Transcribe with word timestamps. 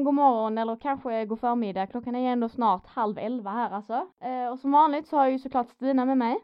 Morgon, 0.00 0.04
god 0.04 0.14
morgon 0.14 0.58
eller 0.58 0.76
kanske 0.76 1.26
god 1.26 1.40
förmiddag. 1.40 1.86
Klockan 1.86 2.14
är 2.14 2.32
ändå 2.32 2.48
snart 2.48 2.86
halv 2.86 3.18
elva 3.18 3.50
här 3.50 3.70
alltså. 3.70 4.06
Eh, 4.22 4.52
och 4.52 4.58
som 4.58 4.72
vanligt 4.72 5.06
så 5.06 5.16
har 5.16 5.24
jag 5.24 5.32
ju 5.32 5.38
såklart 5.38 5.68
Stina 5.68 6.04
med 6.04 6.18
mig. 6.18 6.38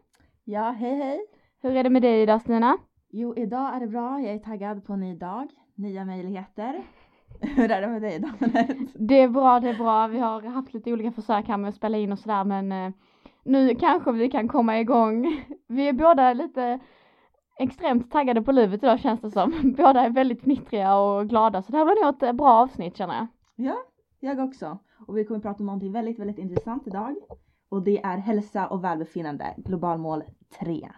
Ja, 0.45 0.71
hej 0.71 0.97
hej. 0.97 1.21
Hur 1.63 1.77
är 1.77 1.85
det 1.85 1.91
med 1.91 2.03
dig 2.03 2.23
idag 2.23 2.41
Stina? 2.41 2.77
Jo, 3.11 3.35
idag 3.37 3.75
är 3.77 3.81
det 3.81 3.87
bra. 3.87 4.21
Jag 4.21 4.35
är 4.35 4.39
taggad 4.39 4.87
på 4.87 4.93
en 4.93 5.01
ny 5.01 5.15
dag, 5.15 5.49
nya 5.75 6.05
möjligheter. 6.05 6.83
Hur 7.41 7.71
är 7.71 7.81
det 7.81 7.87
med 7.87 8.03
dig 8.03 8.15
idag? 8.15 8.31
Det 8.95 9.21
är 9.21 9.29
bra, 9.29 9.61
det 9.61 9.69
är 9.69 9.79
bra. 9.79 10.07
Vi 10.07 10.19
har 10.19 10.43
haft 10.43 10.75
lite 10.75 10.93
olika 10.93 11.13
försök 11.13 11.49
här 11.49 11.57
med 11.57 11.69
att 11.69 11.75
spela 11.75 11.99
in 11.99 12.13
och 12.13 12.19
sådär 12.19 12.45
men 12.45 12.73
eh, 12.73 12.93
nu 13.45 13.75
kanske 13.75 14.13
vi 14.13 14.31
kan 14.31 14.49
komma 14.49 14.81
igång. 14.81 15.45
Vi 15.69 15.89
är 15.89 15.93
båda 15.93 16.33
lite 16.33 16.81
extremt 17.59 18.11
taggade 18.11 18.43
på 18.43 18.53
livet 18.53 18.83
idag 18.83 19.01
känns 19.01 19.21
det 19.21 19.31
som. 19.31 19.75
Båda 19.77 20.01
är 20.01 20.11
väldigt 20.11 20.43
fnittriga 20.43 20.97
och 20.97 21.29
glada 21.29 21.63
så 21.63 21.73
det 21.73 21.79
här 21.79 21.85
blir 21.85 22.05
nog 22.05 22.15
ett 22.15 22.23
eh, 22.23 22.33
bra 22.33 22.53
avsnitt 22.53 22.97
känner 22.97 23.15
jag. 23.15 23.27
Ja, 23.57 23.77
jag 24.21 24.39
också. 24.39 24.79
Och 25.07 25.17
vi 25.17 25.25
kommer 25.25 25.41
prata 25.41 25.59
om 25.63 25.67
någonting 25.67 25.93
väldigt, 25.93 26.19
väldigt 26.19 26.39
intressant 26.39 26.87
idag. 26.87 27.17
Och 27.69 27.83
det 27.83 28.03
är 28.05 28.17
hälsa 28.19 28.67
och 28.69 28.85
välbefinnande, 28.85 29.55
globalmål 29.57 30.23
3. 30.61 30.89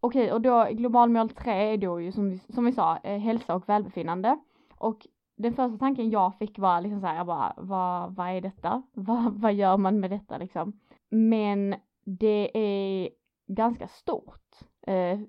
Okej, 0.00 0.32
och 0.32 0.40
då 0.40 0.66
globalmål 0.72 1.28
3 1.30 1.52
är 1.72 1.76
då 1.78 2.00
ju 2.00 2.12
som 2.12 2.30
vi, 2.30 2.38
som 2.38 2.64
vi 2.64 2.72
sa 2.72 2.96
eh, 2.96 3.18
hälsa 3.18 3.54
och 3.54 3.68
välbefinnande. 3.68 4.38
Och 4.78 5.06
den 5.36 5.54
första 5.54 5.78
tanken 5.78 6.10
jag 6.10 6.38
fick 6.38 6.58
var 6.58 6.80
liksom 6.80 7.00
så 7.00 7.06
här, 7.06 7.16
jag 7.16 7.26
bara, 7.26 7.54
vad, 7.56 8.14
vad 8.14 8.28
är 8.28 8.40
detta? 8.40 8.82
Vad, 8.92 9.32
vad 9.40 9.54
gör 9.54 9.76
man 9.76 10.00
med 10.00 10.10
detta 10.10 10.38
liksom? 10.38 10.80
Men 11.10 11.74
det 12.04 12.50
är 12.58 13.08
ganska 13.46 13.88
stort, 13.88 14.50
eh, 14.86 15.20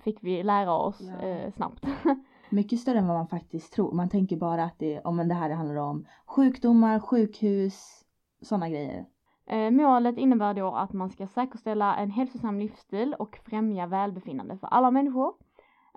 fick 0.00 0.18
vi 0.22 0.42
lära 0.42 0.72
oss 0.72 1.00
Ja. 1.00 1.26
eh, 1.26 1.52
snabbt. 1.52 1.84
Mycket 2.52 2.78
större 2.78 2.98
än 2.98 3.06
vad 3.06 3.16
man 3.16 3.28
faktiskt 3.28 3.72
tror. 3.72 3.92
Man 3.92 4.08
tänker 4.08 4.36
bara 4.36 4.64
att 4.64 4.78
det, 4.78 5.00
om 5.00 5.16
det 5.16 5.34
här 5.34 5.50
handlar 5.50 5.76
om 5.76 6.06
sjukdomar, 6.26 7.00
sjukhus, 7.00 8.04
sådana 8.42 8.68
grejer. 8.68 9.06
Eh, 9.46 9.70
målet 9.70 10.18
innebär 10.18 10.54
då 10.54 10.74
att 10.74 10.92
man 10.92 11.10
ska 11.10 11.26
säkerställa 11.26 11.96
en 11.96 12.10
hälsosam 12.10 12.58
livsstil 12.58 13.14
och 13.18 13.38
främja 13.44 13.86
välbefinnande 13.86 14.58
för 14.58 14.66
alla 14.66 14.90
människor. 14.90 15.34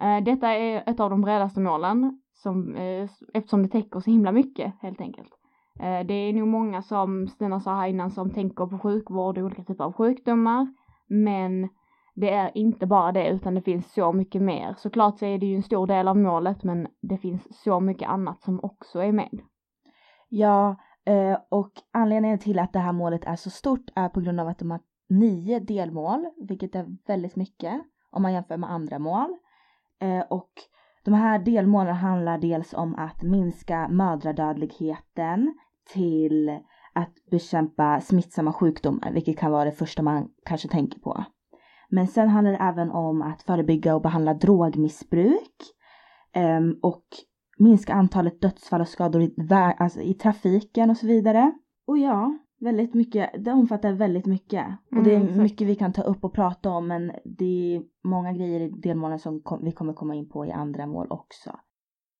Eh, 0.01 0.23
detta 0.23 0.49
är 0.49 0.83
ett 0.89 0.99
av 0.99 1.09
de 1.09 1.21
bredaste 1.21 1.59
målen 1.59 2.21
som, 2.33 2.75
eh, 2.75 3.09
eftersom 3.33 3.63
det 3.63 3.69
täcker 3.69 3.99
så 3.99 4.11
himla 4.11 4.31
mycket 4.31 4.73
helt 4.81 5.01
enkelt. 5.01 5.31
Det 5.79 6.13
är 6.13 6.33
nog 6.33 6.47
många 6.47 6.81
som 6.81 7.27
Stina 7.27 7.59
sa 7.59 7.75
här 7.75 7.87
innan 7.87 8.11
som 8.11 8.31
tänker 8.31 8.65
på 8.65 8.79
sjukvård 8.79 9.37
och 9.37 9.43
olika 9.43 9.63
typer 9.63 9.83
av 9.83 9.93
sjukdomar. 9.93 10.73
Men 11.07 11.69
det 12.15 12.29
är 12.29 12.57
inte 12.57 12.85
bara 12.85 13.11
det 13.11 13.27
utan 13.27 13.55
det 13.55 13.61
finns 13.61 13.93
så 13.93 14.11
mycket 14.11 14.41
mer. 14.41 14.75
Såklart 14.77 15.19
så 15.19 15.25
är 15.25 15.37
det 15.37 15.45
ju 15.45 15.55
en 15.55 15.63
stor 15.63 15.87
del 15.87 16.07
av 16.07 16.17
målet 16.17 16.63
men 16.63 16.87
det 17.01 17.17
finns 17.17 17.63
så 17.63 17.79
mycket 17.79 18.09
annat 18.09 18.41
som 18.41 18.59
också 18.63 18.99
är 18.99 19.11
med. 19.11 19.39
Ja, 20.29 20.75
eh, 21.05 21.37
och 21.49 21.71
anledningen 21.93 22.39
till 22.39 22.59
att 22.59 22.73
det 22.73 22.79
här 22.79 22.93
målet 22.93 23.25
är 23.25 23.35
så 23.35 23.49
stort 23.49 23.89
är 23.95 24.09
på 24.09 24.21
grund 24.21 24.39
av 24.39 24.47
att 24.47 24.59
de 24.59 24.71
har 24.71 24.79
nio 25.09 25.59
delmål, 25.59 26.25
vilket 26.47 26.75
är 26.75 26.85
väldigt 27.07 27.35
mycket 27.35 27.81
om 28.11 28.21
man 28.21 28.33
jämför 28.33 28.57
med 28.57 28.71
andra 28.71 28.99
mål. 28.99 29.35
Eh, 29.99 30.23
och 30.29 30.51
de 31.05 31.13
här 31.13 31.39
delmålen 31.39 31.95
handlar 31.95 32.37
dels 32.37 32.73
om 32.73 32.95
att 32.95 33.23
minska 33.23 33.87
mödradödligheten 33.87 35.59
till 35.93 36.59
att 36.93 37.13
bekämpa 37.31 38.01
smittsamma 38.01 38.53
sjukdomar, 38.53 39.11
vilket 39.11 39.37
kan 39.37 39.51
vara 39.51 39.65
det 39.65 39.71
första 39.71 40.03
man 40.03 40.29
kanske 40.45 40.67
tänker 40.67 40.99
på. 40.99 41.25
Men 41.95 42.07
sen 42.07 42.29
handlar 42.29 42.51
det 42.51 42.57
även 42.57 42.91
om 42.91 43.21
att 43.21 43.41
förebygga 43.41 43.95
och 43.95 44.01
behandla 44.01 44.33
drogmissbruk 44.33 45.55
ehm, 46.33 46.75
och 46.81 47.05
minska 47.59 47.93
antalet 47.93 48.41
dödsfall 48.41 48.81
och 48.81 48.87
skador 48.87 49.21
i, 49.21 49.35
alltså 49.77 50.01
i 50.01 50.13
trafiken 50.13 50.89
och 50.89 50.97
så 50.97 51.07
vidare. 51.07 51.51
Och 51.87 51.97
ja, 51.97 52.37
väldigt 52.59 52.93
mycket, 52.93 53.29
det 53.45 53.51
omfattar 53.51 53.91
väldigt 53.91 54.25
mycket. 54.25 54.65
Och 54.95 55.03
det 55.03 55.15
är 55.15 55.21
Mm, 55.21 55.43
mycket 55.43 55.67
vi 55.67 55.75
kan 55.75 55.93
ta 55.93 56.01
upp 56.01 56.23
och 56.23 56.33
prata 56.33 56.69
om 56.69 56.87
men 56.87 57.11
det 57.25 57.75
är 57.75 57.83
många 58.03 58.33
grejer 58.33 58.59
i 58.59 58.69
delmålen 58.69 59.19
som 59.19 59.41
kom, 59.41 59.65
vi 59.65 59.71
kommer 59.71 59.93
komma 59.93 60.15
in 60.15 60.29
på 60.29 60.45
i 60.45 60.51
andra 60.51 60.87
mål 60.87 61.07
också. 61.09 61.51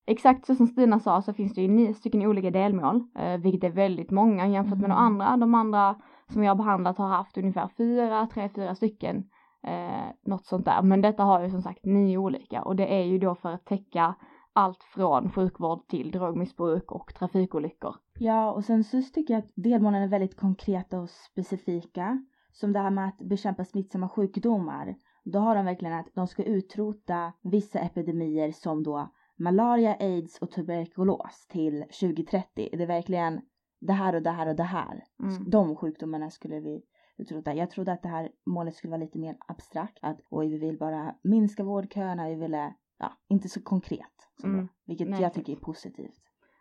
Exakt 0.07 0.45
så 0.45 0.55
som 0.55 0.67
Stina 0.67 0.99
sa 0.99 1.21
så 1.21 1.33
finns 1.33 1.53
det 1.55 1.61
ju 1.61 1.67
nio 1.67 1.93
stycken 1.93 2.21
olika 2.25 2.51
delmål, 2.51 3.03
eh, 3.19 3.37
vilket 3.37 3.63
är 3.63 3.75
väldigt 3.75 4.11
många 4.11 4.47
jämfört 4.47 4.79
med 4.79 4.89
de 4.89 4.93
Mm. 4.93 5.05
andra. 5.05 5.37
De 5.37 5.55
andra 5.55 5.95
som 6.33 6.43
jag 6.43 6.51
har 6.51 6.55
behandlat 6.55 6.97
har 6.97 7.07
haft 7.07 7.37
ungefär 7.37 7.67
fyra, 7.77 8.27
tre, 8.33 8.49
fyra 8.55 8.75
stycken, 8.75 9.23
eh, 9.67 10.07
något 10.25 10.45
sånt 10.45 10.65
där. 10.65 10.81
Men 10.81 11.01
detta 11.01 11.23
har 11.23 11.43
ju 11.43 11.49
som 11.49 11.61
sagt 11.61 11.85
nio 11.85 12.17
olika 12.17 12.61
och 12.61 12.75
det 12.75 12.93
är 12.99 13.03
ju 13.03 13.17
då 13.17 13.35
för 13.35 13.51
att 13.51 13.65
täcka 13.65 14.15
allt 14.53 14.83
från 14.83 15.31
sjukvård 15.31 15.87
till 15.87 16.11
drogmissbruk 16.11 16.91
och 16.91 17.13
trafikolyckor. 17.13 17.95
Ja, 18.19 18.51
och 18.51 18.63
sen 18.63 18.83
så 18.83 19.01
tycker 19.01 19.33
jag 19.33 19.43
att 19.43 19.51
delmålen 19.55 20.03
är 20.03 20.07
väldigt 20.07 20.37
konkreta 20.37 20.99
och 20.99 21.09
specifika. 21.09 22.25
Som 22.51 22.73
det 22.73 22.79
här 22.79 22.89
med 22.89 23.07
att 23.07 23.17
bekämpa 23.17 23.65
smittsamma 23.65 24.09
sjukdomar. 24.09 24.95
Då 25.23 25.39
har 25.39 25.55
de 25.55 25.65
verkligen 25.65 25.99
att 25.99 26.07
de 26.13 26.27
ska 26.27 26.43
utrota 26.43 27.33
vissa 27.41 27.79
epidemier 27.79 28.51
som 28.51 28.83
då 28.83 29.09
malaria, 29.35 29.95
aids 29.99 30.37
och 30.39 30.51
tuberkulos 30.51 31.47
till 31.47 31.81
2030. 31.81 32.69
Det 32.71 32.83
är 32.83 32.87
verkligen 32.87 33.41
det 33.79 33.93
här 33.93 34.15
och 34.15 34.21
det 34.21 34.31
här 34.31 34.47
och 34.47 34.55
det 34.55 34.63
här. 34.63 35.03
Mm. 35.19 35.49
De 35.49 35.75
sjukdomarna 35.75 36.29
skulle 36.29 36.59
vi 36.59 36.81
utrota. 37.17 37.53
Jag 37.53 37.69
trodde 37.69 37.91
att 37.93 38.01
det 38.01 38.09
här 38.09 38.31
målet 38.45 38.75
skulle 38.75 38.91
vara 38.91 39.01
lite 39.01 39.17
mer 39.19 39.37
abstrakt. 39.47 39.97
Att 40.01 40.21
oj, 40.29 40.47
vi 40.47 40.57
vill 40.57 40.77
bara 40.77 41.15
minska 41.21 41.63
vårdköerna, 41.63 42.29
vi 42.29 42.35
ville, 42.35 42.73
ja, 42.97 43.11
inte 43.27 43.49
så 43.49 43.61
konkret. 43.61 44.29
Som 44.41 44.53
Mm. 44.53 44.67
vilket 44.85 45.09
Nej, 45.09 45.21
jag 45.21 45.33
tycker 45.33 45.53
är 45.53 45.57
positivt. 45.57 46.19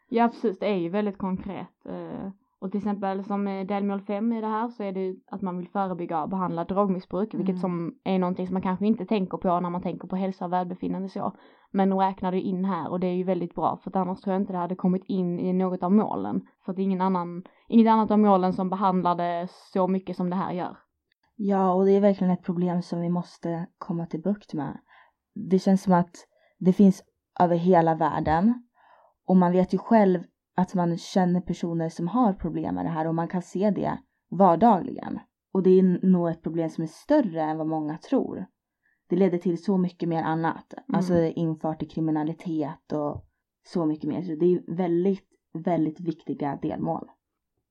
Ja 0.08 0.28
precis, 0.28 0.58
det 0.58 0.66
är 0.66 0.76
ju 0.76 0.88
väldigt 0.88 1.18
konkret. 1.18 1.86
eh, 1.86 2.30
Och 2.64 2.70
till 2.70 2.78
exempel 2.78 3.24
som 3.24 3.46
eh, 3.46 3.66
delmål 3.66 4.00
5 4.00 4.32
i 4.32 4.40
det 4.40 4.46
här 4.46 4.68
så 4.68 4.82
är 4.82 4.92
det 4.92 5.16
att 5.26 5.42
man 5.42 5.58
vill 5.58 5.68
förebygga 5.68 6.22
och 6.22 6.28
behandla 6.28 6.64
drogmissbruk, 6.64 7.34
vilket 7.34 7.48
Mm. 7.48 7.60
som 7.60 7.94
är 8.04 8.18
någonting 8.18 8.46
som 8.46 8.54
man 8.54 8.62
kanske 8.62 8.86
inte 8.86 9.06
tänker 9.06 9.38
på 9.38 9.60
när 9.60 9.70
man 9.70 9.82
tänker 9.82 10.08
på 10.08 10.16
hälsa 10.16 10.44
och 10.44 10.52
välbefinnande 10.52 11.08
så. 11.08 11.32
Men 11.70 11.90
de 11.90 11.98
räknar 11.98 12.32
det 12.32 12.40
in 12.40 12.64
här 12.64 12.90
och 12.90 13.00
det 13.00 13.06
är 13.06 13.14
ju 13.14 13.24
väldigt 13.24 13.54
bra 13.54 13.76
för 13.76 13.90
att 13.90 13.96
annars 13.96 14.20
tror 14.20 14.34
jag 14.34 14.42
inte 14.42 14.52
det 14.52 14.58
hade 14.58 14.74
kommit 14.74 15.04
in 15.06 15.38
i 15.38 15.52
något 15.52 15.82
av 15.82 15.92
målen. 15.92 16.40
För 16.64 16.72
att 16.72 16.76
det 16.76 16.82
är 16.82 16.84
ingen 16.84 17.00
annan, 17.00 17.42
inget 17.68 17.88
annat 17.88 18.10
av 18.10 18.18
målen 18.18 18.52
som 18.52 18.70
behandlar 18.70 19.14
det 19.14 19.48
så 19.72 19.88
mycket 19.88 20.16
som 20.16 20.30
det 20.30 20.36
här 20.36 20.52
gör. 20.52 20.76
Ja, 21.36 21.72
och 21.72 21.84
det 21.84 21.92
är 21.92 22.00
verkligen 22.00 22.32
ett 22.32 22.44
problem 22.44 22.82
som 22.82 23.00
vi 23.00 23.08
måste 23.08 23.66
komma 23.78 24.06
till 24.06 24.22
bukt 24.22 24.54
med. 24.54 24.78
Det 25.34 25.58
känns 25.58 25.82
som 25.82 25.92
att 25.92 26.16
det 26.58 26.72
finns 26.72 27.02
över 27.40 27.56
hela 27.56 27.94
världen. 27.94 28.64
Och 29.26 29.36
man 29.36 29.52
vet 29.52 29.74
ju 29.74 29.78
själv 29.78 30.22
att 30.54 30.74
man 30.74 30.96
känner 30.96 31.40
personer 31.40 31.88
som 31.88 32.08
har 32.08 32.32
problem 32.32 32.74
med 32.74 32.84
det 32.84 32.90
här 32.90 33.06
och 33.06 33.14
man 33.14 33.28
kan 33.28 33.42
se 33.42 33.70
det 33.70 33.98
vardagligen. 34.30 35.18
Och 35.52 35.62
det 35.62 35.70
är 35.70 36.06
nog 36.06 36.28
ett 36.28 36.42
problem 36.42 36.70
som 36.70 36.84
är 36.84 36.88
större 36.88 37.42
än 37.42 37.58
vad 37.58 37.66
många 37.66 37.98
tror. 37.98 38.46
Det 39.08 39.16
leder 39.16 39.38
till 39.38 39.64
så 39.64 39.78
mycket 39.78 40.08
mer 40.08 40.22
annat. 40.22 40.74
Alltså 40.92 41.14
infart 41.14 41.82
i 41.82 41.86
kriminalitet 41.86 42.92
och 42.92 43.26
så 43.66 43.86
mycket 43.86 44.08
mer. 44.08 44.22
Så 44.22 44.34
det 44.34 44.54
är 44.54 44.76
väldigt, 44.76 45.28
väldigt 45.52 46.00
viktiga 46.00 46.58
delmål. 46.62 47.10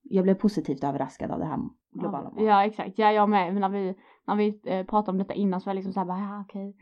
Jag 0.02 0.24
blev 0.24 0.36
positivt 0.36 0.84
överraskad 0.84 1.32
av 1.32 1.40
det 1.40 1.46
här 1.46 1.60
globala 1.92 2.30
målet. 2.30 2.48
Ja 2.48 2.66
exakt, 2.66 2.98
ja 2.98 3.12
jag 3.12 3.30
med. 3.30 3.54
Men 3.54 3.62
när 3.62 3.70
vi, 3.70 3.96
när 4.28 4.36
vi 4.36 4.62
eh, 4.64 4.86
pratade 4.86 5.12
om 5.12 5.18
detta 5.18 5.34
innan 5.34 5.62
så 5.62 5.70
var 5.70 5.74
det 5.74 5.76
liksom 5.76 5.94
såhär 5.94 6.08
bara, 6.08 6.20
ja 6.20 6.42
okej. 6.42 6.76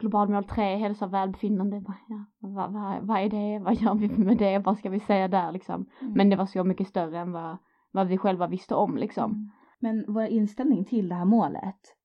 Globalmål 0.00 0.44
3, 0.44 0.76
hälsa 0.76 1.04
och 1.04 1.14
välbefinnande. 1.14 1.82
Ja, 2.08 2.24
vad, 2.38 2.72
vad, 2.72 3.02
vad 3.02 3.20
är 3.20 3.28
det? 3.28 3.64
Vad 3.64 3.74
gör 3.74 3.94
vi 3.94 4.08
med 4.08 4.36
det? 4.36 4.58
Vad 4.58 4.78
ska 4.78 4.90
vi 4.90 5.00
säga 5.00 5.28
där 5.28 5.52
liksom? 5.52 5.86
Mm. 6.00 6.12
Men 6.12 6.30
det 6.30 6.36
var 6.36 6.46
så 6.46 6.64
mycket 6.64 6.88
större 6.88 7.18
än 7.18 7.32
vad, 7.32 7.56
vad 7.90 8.06
vi 8.06 8.18
själva 8.18 8.46
visste 8.46 8.74
om 8.74 8.96
liksom. 8.96 9.52
Men 9.78 10.04
vår 10.08 10.24
inställning 10.24 10.84
till 10.84 11.08
det 11.08 11.14
här 11.14 11.24
målet 11.24 11.96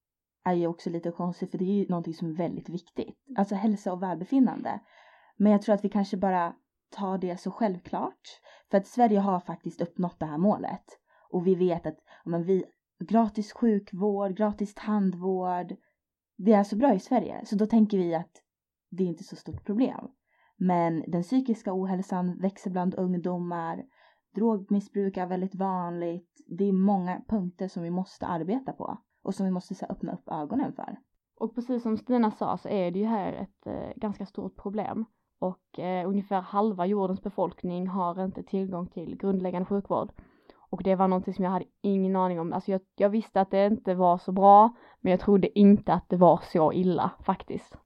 är 0.43 0.53
ju 0.53 0.67
också 0.67 0.89
lite 0.89 1.11
konstig 1.11 1.51
för 1.51 1.57
det 1.57 1.63
är 1.63 1.83
ju 1.83 1.87
någonting 1.89 2.13
som 2.13 2.29
är 2.29 2.33
väldigt 2.33 2.69
viktigt. 2.69 3.15
Alltså 3.37 3.55
hälsa 3.55 3.93
och 3.93 4.03
välbefinnande. 4.03 4.79
Men 5.37 5.51
jag 5.51 5.61
tror 5.61 5.75
att 5.75 5.83
vi 5.83 5.89
kanske 5.89 6.17
bara 6.17 6.53
tar 6.89 7.17
det 7.17 7.37
så 7.37 7.51
självklart. 7.51 8.41
För 8.71 8.77
att 8.77 8.87
Sverige 8.87 9.19
har 9.19 9.39
faktiskt 9.39 9.81
uppnått 9.81 10.19
det 10.19 10.25
här 10.25 10.37
målet. 10.37 10.85
Och 11.29 11.47
vi 11.47 11.55
vet 11.55 11.85
att 11.85 11.97
men 12.25 12.43
vi, 12.43 12.65
gratis 12.99 13.53
sjukvård, 13.53 14.37
gratis 14.37 14.73
tandvård. 14.75 15.75
Det 16.37 16.53
är 16.53 16.63
så 16.63 16.75
bra 16.75 16.93
i 16.93 16.99
Sverige. 16.99 17.45
Så 17.45 17.55
då 17.55 17.65
tänker 17.65 17.97
vi 17.97 18.15
att 18.15 18.41
det 18.89 19.03
är 19.03 19.07
inte 19.07 19.23
så 19.23 19.35
stort 19.35 19.65
problem. 19.65 20.07
Men 20.57 21.03
den 21.07 21.23
psykiska 21.23 21.73
ohälsan 21.73 22.37
växer 22.37 22.71
bland 22.71 22.95
ungdomar. 22.95 23.85
Drogmissbruk 24.35 25.17
är 25.17 25.27
väldigt 25.27 25.55
vanligt. 25.55 26.43
Det 26.47 26.63
är 26.63 26.73
många 26.73 27.21
punkter 27.27 27.67
som 27.67 27.83
vi 27.83 27.89
måste 27.89 28.27
arbeta 28.27 28.73
på 28.73 28.97
och 29.23 29.35
som 29.35 29.45
vi 29.45 29.51
måste 29.51 29.75
så, 29.75 29.85
här, 29.85 29.91
öppna 29.91 30.13
upp 30.13 30.29
ögonen 30.29 30.73
för. 30.73 30.97
Och 31.37 31.55
precis 31.55 31.83
som 31.83 31.97
Stina 31.97 32.31
sa 32.31 32.57
så 32.57 32.69
är 32.69 32.91
det 32.91 32.99
ju 32.99 33.05
här 33.05 33.33
ett 33.33 33.67
eh, 33.67 33.89
ganska 33.95 34.25
stort 34.25 34.55
problem. 34.55 35.05
Och 35.39 35.79
eh, 35.79 36.09
ungefär 36.09 36.41
halva 36.41 36.85
jordens 36.85 37.21
befolkning 37.21 37.87
har 37.87 38.25
inte 38.25 38.43
tillgång 38.43 38.87
till 38.87 39.17
grundläggande 39.17 39.65
sjukvård. 39.65 40.11
Och 40.69 40.83
det 40.83 40.95
var 40.95 41.07
någonting 41.07 41.33
som 41.33 41.43
jag 41.43 41.51
hade 41.51 41.65
ingen 41.81 42.15
aning 42.15 42.39
om. 42.39 42.53
Alltså 42.53 42.71
jag, 42.71 42.81
jag 42.95 43.09
visste 43.09 43.41
att 43.41 43.51
det 43.51 43.65
inte 43.65 43.93
var 43.93 44.17
så 44.17 44.31
bra, 44.31 44.75
men 45.01 45.11
jag 45.11 45.19
trodde 45.19 45.59
inte 45.59 45.93
att 45.93 46.09
det 46.09 46.17
var 46.17 46.39
så 46.51 46.73
illa 46.73 47.11
faktiskt. 47.23 47.77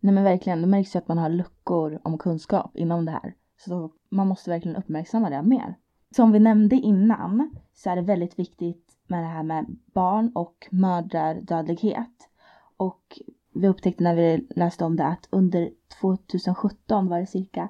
Nej 0.00 0.14
men 0.14 0.24
verkligen, 0.24 0.60
det 0.60 0.66
märks 0.66 0.94
ju 0.94 0.98
att 0.98 1.08
man 1.08 1.18
har 1.18 1.28
luckor 1.28 2.00
om 2.04 2.18
kunskap 2.18 2.76
inom 2.76 3.04
det 3.04 3.10
här. 3.10 3.34
Så 3.64 3.90
man 4.08 4.26
måste 4.26 4.50
verkligen 4.50 4.76
uppmärksamma 4.76 5.30
det 5.30 5.42
mer. 5.42 5.74
Som 6.16 6.32
vi 6.32 6.38
nämnde 6.38 6.76
innan 6.76 7.56
så 7.74 7.90
är 7.90 7.96
det 7.96 8.02
väldigt 8.02 8.38
viktigt 8.38 8.96
med 9.06 9.22
det 9.22 9.28
här 9.28 9.42
med 9.42 9.76
barn 9.94 10.32
och 10.34 10.68
mödradödlighet. 10.70 12.28
Och 12.76 13.18
vi 13.54 13.68
upptäckte 13.68 14.04
när 14.04 14.14
vi 14.14 14.46
läste 14.56 14.84
om 14.84 14.96
det 14.96 15.06
att 15.06 15.28
under 15.30 15.70
2017 16.00 17.08
var 17.08 17.20
det 17.20 17.26
cirka 17.26 17.68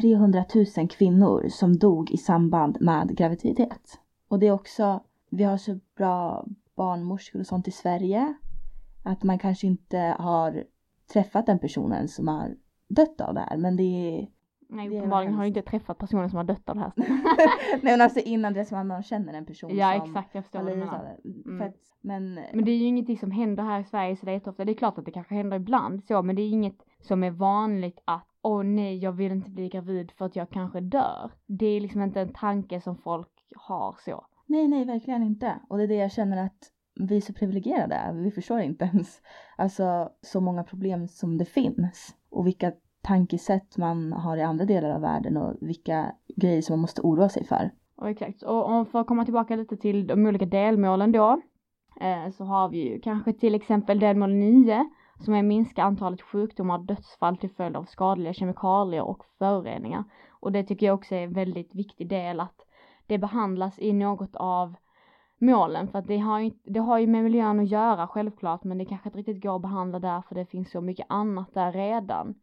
300 0.00 0.44
000 0.76 0.88
kvinnor 0.88 1.48
som 1.48 1.78
dog 1.78 2.10
i 2.10 2.16
samband 2.16 2.80
med 2.80 3.16
graviditet. 3.16 4.00
Och 4.28 4.38
det 4.38 4.46
är 4.46 4.52
också, 4.52 5.00
vi 5.30 5.44
har 5.44 5.56
så 5.56 5.78
bra 5.96 6.46
barnmorskor 6.76 7.40
och 7.40 7.46
sånt 7.46 7.68
i 7.68 7.70
Sverige 7.70 8.34
att 9.02 9.22
man 9.22 9.38
kanske 9.38 9.66
inte 9.66 10.16
har 10.18 10.64
träffat 11.12 11.46
den 11.46 11.58
personen 11.58 12.08
som 12.08 12.28
har 12.28 12.56
dött 12.88 13.20
av 13.20 13.34
det 13.34 13.40
här 13.40 13.56
men 13.56 13.76
det 13.76 13.82
är 13.82 14.28
Nej, 14.70 14.88
uppenbarligen 14.88 15.34
har 15.34 15.44
hemskt. 15.44 15.56
inte 15.56 15.70
träffat 15.70 15.98
personer 15.98 16.28
som 16.28 16.36
har 16.36 16.44
dött 16.44 16.68
av 16.68 16.76
det 16.76 16.80
här. 16.80 16.92
Nej 16.96 17.80
men 17.82 18.00
alltså 18.00 18.20
innan 18.20 18.52
det 18.52 18.64
som 18.64 18.88
man 18.88 19.02
känner 19.02 19.34
en 19.34 19.46
person 19.46 19.76
ja, 19.76 19.92
som 19.92 20.10
exakt, 20.10 20.34
jag 20.34 20.44
förstår 20.44 20.58
har 20.58 20.70
lidit 20.70 20.88
av 20.88 21.00
det. 21.02 21.48
Mm. 21.48 21.68
Att, 21.68 21.76
men, 22.00 22.34
Men 22.34 22.64
det 22.64 22.70
är 22.70 22.76
ju 22.76 22.84
ingenting 22.84 23.18
som 23.18 23.30
händer 23.30 23.62
här 23.62 23.80
i 23.80 23.84
Sverige 23.84 24.16
så 24.16 24.26
det 24.26 24.32
är 24.32 24.48
ofta. 24.48 24.64
Det 24.64 24.72
är 24.72 24.74
klart 24.74 24.98
att 24.98 25.04
det 25.04 25.10
kanske 25.10 25.34
händer 25.34 25.56
ibland 25.56 26.04
så, 26.04 26.22
men 26.22 26.36
det 26.36 26.42
är 26.42 26.48
inget 26.48 26.82
som 27.00 27.24
är 27.24 27.30
vanligt 27.30 28.00
att 28.04 28.27
åh 28.42 28.62
nej, 28.62 28.98
jag 28.98 29.12
vill 29.12 29.32
inte 29.32 29.50
bli 29.50 29.68
gravid 29.68 30.12
för 30.12 30.24
att 30.24 30.36
jag 30.36 30.50
kanske 30.50 30.80
dör. 30.80 31.30
Det 31.46 31.66
är 31.66 31.80
liksom 31.80 32.02
inte 32.02 32.20
en 32.20 32.32
tanke 32.32 32.80
som 32.80 32.96
folk 32.96 33.28
har 33.56 33.96
så. 34.04 34.26
nej 34.46 34.68
nej 34.68 34.84
verkligen 34.84 35.22
inte. 35.22 35.60
Och 35.68 35.78
det 35.78 35.84
är 35.84 35.88
det 35.88 35.94
jag 35.94 36.12
känner 36.12 36.44
att 36.44 36.72
vi 37.00 37.16
är 37.16 37.20
så 37.20 37.32
privilegierade. 37.32 38.12
Vi 38.14 38.30
förstår 38.30 38.60
inte 38.60 38.84
ens 38.84 39.22
alltså 39.56 40.10
så 40.22 40.40
många 40.40 40.64
problem 40.64 41.08
som 41.08 41.38
det 41.38 41.44
finns. 41.44 42.16
Och 42.30 42.46
vilka 42.46 42.72
tankesätt 43.02 43.76
man 43.76 44.12
har 44.12 44.36
i 44.36 44.42
andra 44.42 44.64
delar 44.64 44.90
av 44.90 45.00
världen 45.00 45.36
och 45.36 45.56
vilka 45.60 46.12
grejer 46.36 46.62
som 46.62 46.72
man 46.72 46.80
måste 46.80 47.00
oroa 47.00 47.28
sig 47.28 47.44
för. 47.44 47.70
Och 47.96 48.08
exakt, 48.08 48.42
och, 48.42 48.80
och 48.80 48.88
för 48.88 49.00
att 49.00 49.06
komma 49.06 49.24
tillbaka 49.24 49.56
lite 49.56 49.76
till 49.76 50.06
de 50.06 50.26
olika 50.26 50.46
delmålen 50.46 51.12
då, 51.12 51.40
eh, 52.00 52.30
så 52.30 52.44
har 52.44 52.68
vi 52.68 52.92
ju 52.92 53.00
kanske 53.00 53.32
till 53.32 53.54
exempel 53.54 54.00
delmål 54.00 54.34
9 54.34 54.88
som 55.18 55.34
är 55.34 55.42
minska 55.42 55.82
antalet 55.82 56.22
sjukdomar 56.22 56.78
och 56.78 56.84
dödsfall 56.84 57.36
till 57.36 57.50
följd 57.50 57.76
av 57.76 57.84
skadliga 57.84 58.32
kemikalier 58.32 59.02
och 59.02 59.24
föroreningar. 59.38 60.04
Och 60.30 60.52
det 60.52 60.64
tycker 60.64 60.86
jag 60.86 60.94
också 60.94 61.14
är 61.14 61.24
en 61.24 61.32
väldigt 61.32 61.74
viktig 61.74 62.08
del 62.08 62.40
att 62.40 62.64
det 63.06 63.18
behandlas 63.18 63.78
i 63.78 63.92
något 63.92 64.36
av 64.36 64.74
målen 65.38 65.88
för 65.88 65.98
att 65.98 66.06
det 66.06 66.18
har 66.18 66.40
ju, 66.40 66.50
det 66.64 66.80
har 66.80 66.98
ju 66.98 67.06
med 67.06 67.24
miljön 67.24 67.60
att 67.60 67.68
göra 67.68 68.08
självklart 68.08 68.64
men 68.64 68.78
det 68.78 68.84
kanske 68.84 69.08
inte 69.08 69.18
riktigt 69.18 69.42
går 69.42 69.56
att 69.56 69.62
behandla 69.62 69.98
där 69.98 70.22
för 70.28 70.34
det 70.34 70.46
finns 70.46 70.70
så 70.70 70.80
mycket 70.80 71.06
annat 71.08 71.54
där 71.54 71.72
redan. 71.72 72.34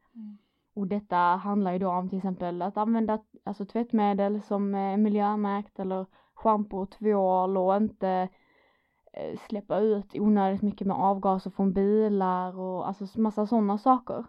Och 0.76 0.88
detta 0.88 1.18
handlar 1.18 1.74
ju 1.74 1.80
då 1.80 1.90
om 1.90 2.10
till 2.10 2.18
exempel 2.18 2.62
att 2.62 2.78
använda 2.78 3.20
alltså 3.44 3.66
tvättmedel 3.66 4.42
som 4.42 4.76
är 4.76 4.98
miljömärkt 4.98 5.80
eller 5.80 6.06
schampo 6.34 6.78
och 6.78 6.92
tvål 6.92 7.58
och 7.58 7.76
inte 7.76 8.30
Eh, 9.18 9.40
släppa 9.50 9.80
ut 9.80 10.16
onödigt 10.16 10.62
mycket 10.62 10.88
med 10.88 10.98
avgaser 10.98 11.50
från 11.50 11.74
bilar 11.74 12.60
och 12.60 12.88
alltså 12.88 13.22
massa 13.22 13.48
sådana 13.48 13.78
saker. 13.78 14.26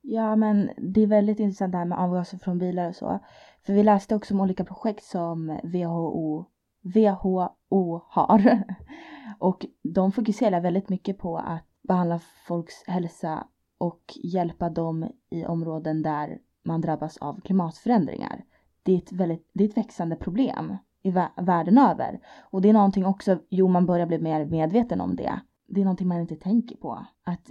Ja, 0.00 0.36
men 0.36 0.70
det 0.76 1.02
är 1.02 1.06
väldigt 1.06 1.40
intressant 1.40 1.72
det 1.72 1.78
här 1.78 1.84
med 1.84 1.98
avgaser 1.98 2.38
från 2.38 2.58
bilar 2.58 2.88
och 2.88 2.96
så. 2.96 3.18
För 3.66 3.72
vi 3.72 3.82
läste 3.82 4.14
också 4.14 4.34
om 4.34 4.40
olika 4.40 4.64
projekt 4.64 5.04
som 5.04 5.58
WHO, 5.62 6.44
WHO 6.82 8.00
har. 8.08 8.62
Och 9.38 9.66
de 9.82 10.12
fokuserar 10.12 10.60
väldigt 10.60 10.88
mycket 10.88 11.18
på 11.18 11.38
att 11.38 11.64
behandla 11.82 12.20
folks 12.48 12.84
hälsa 12.86 13.46
och 13.78 14.02
hjälpa 14.24 14.70
dem 14.70 15.10
i 15.30 15.44
områden 15.44 16.02
där 16.02 16.38
man 16.62 16.80
drabbas 16.80 17.16
av 17.16 17.40
klimatförändringar. 17.40 18.44
Det 18.82 18.92
är 18.92 18.98
ett, 18.98 19.12
väldigt, 19.12 19.50
det 19.52 19.64
är 19.64 19.68
ett 19.68 19.76
växande 19.76 20.16
problem 20.16 20.76
i 21.04 21.10
världen 21.36 21.78
över. 21.78 22.20
Och 22.50 22.62
det 22.62 22.68
är 22.68 22.72
någonting 22.72 23.06
också, 23.06 23.38
jo 23.48 23.68
man 23.68 23.86
börjar 23.86 24.06
bli 24.06 24.18
mer 24.18 24.44
medveten 24.44 25.00
om 25.00 25.16
det. 25.16 25.40
Det 25.66 25.80
är 25.80 25.84
någonting 25.84 26.08
man 26.08 26.20
inte 26.20 26.36
tänker 26.36 26.76
på. 26.76 27.06
Att 27.24 27.50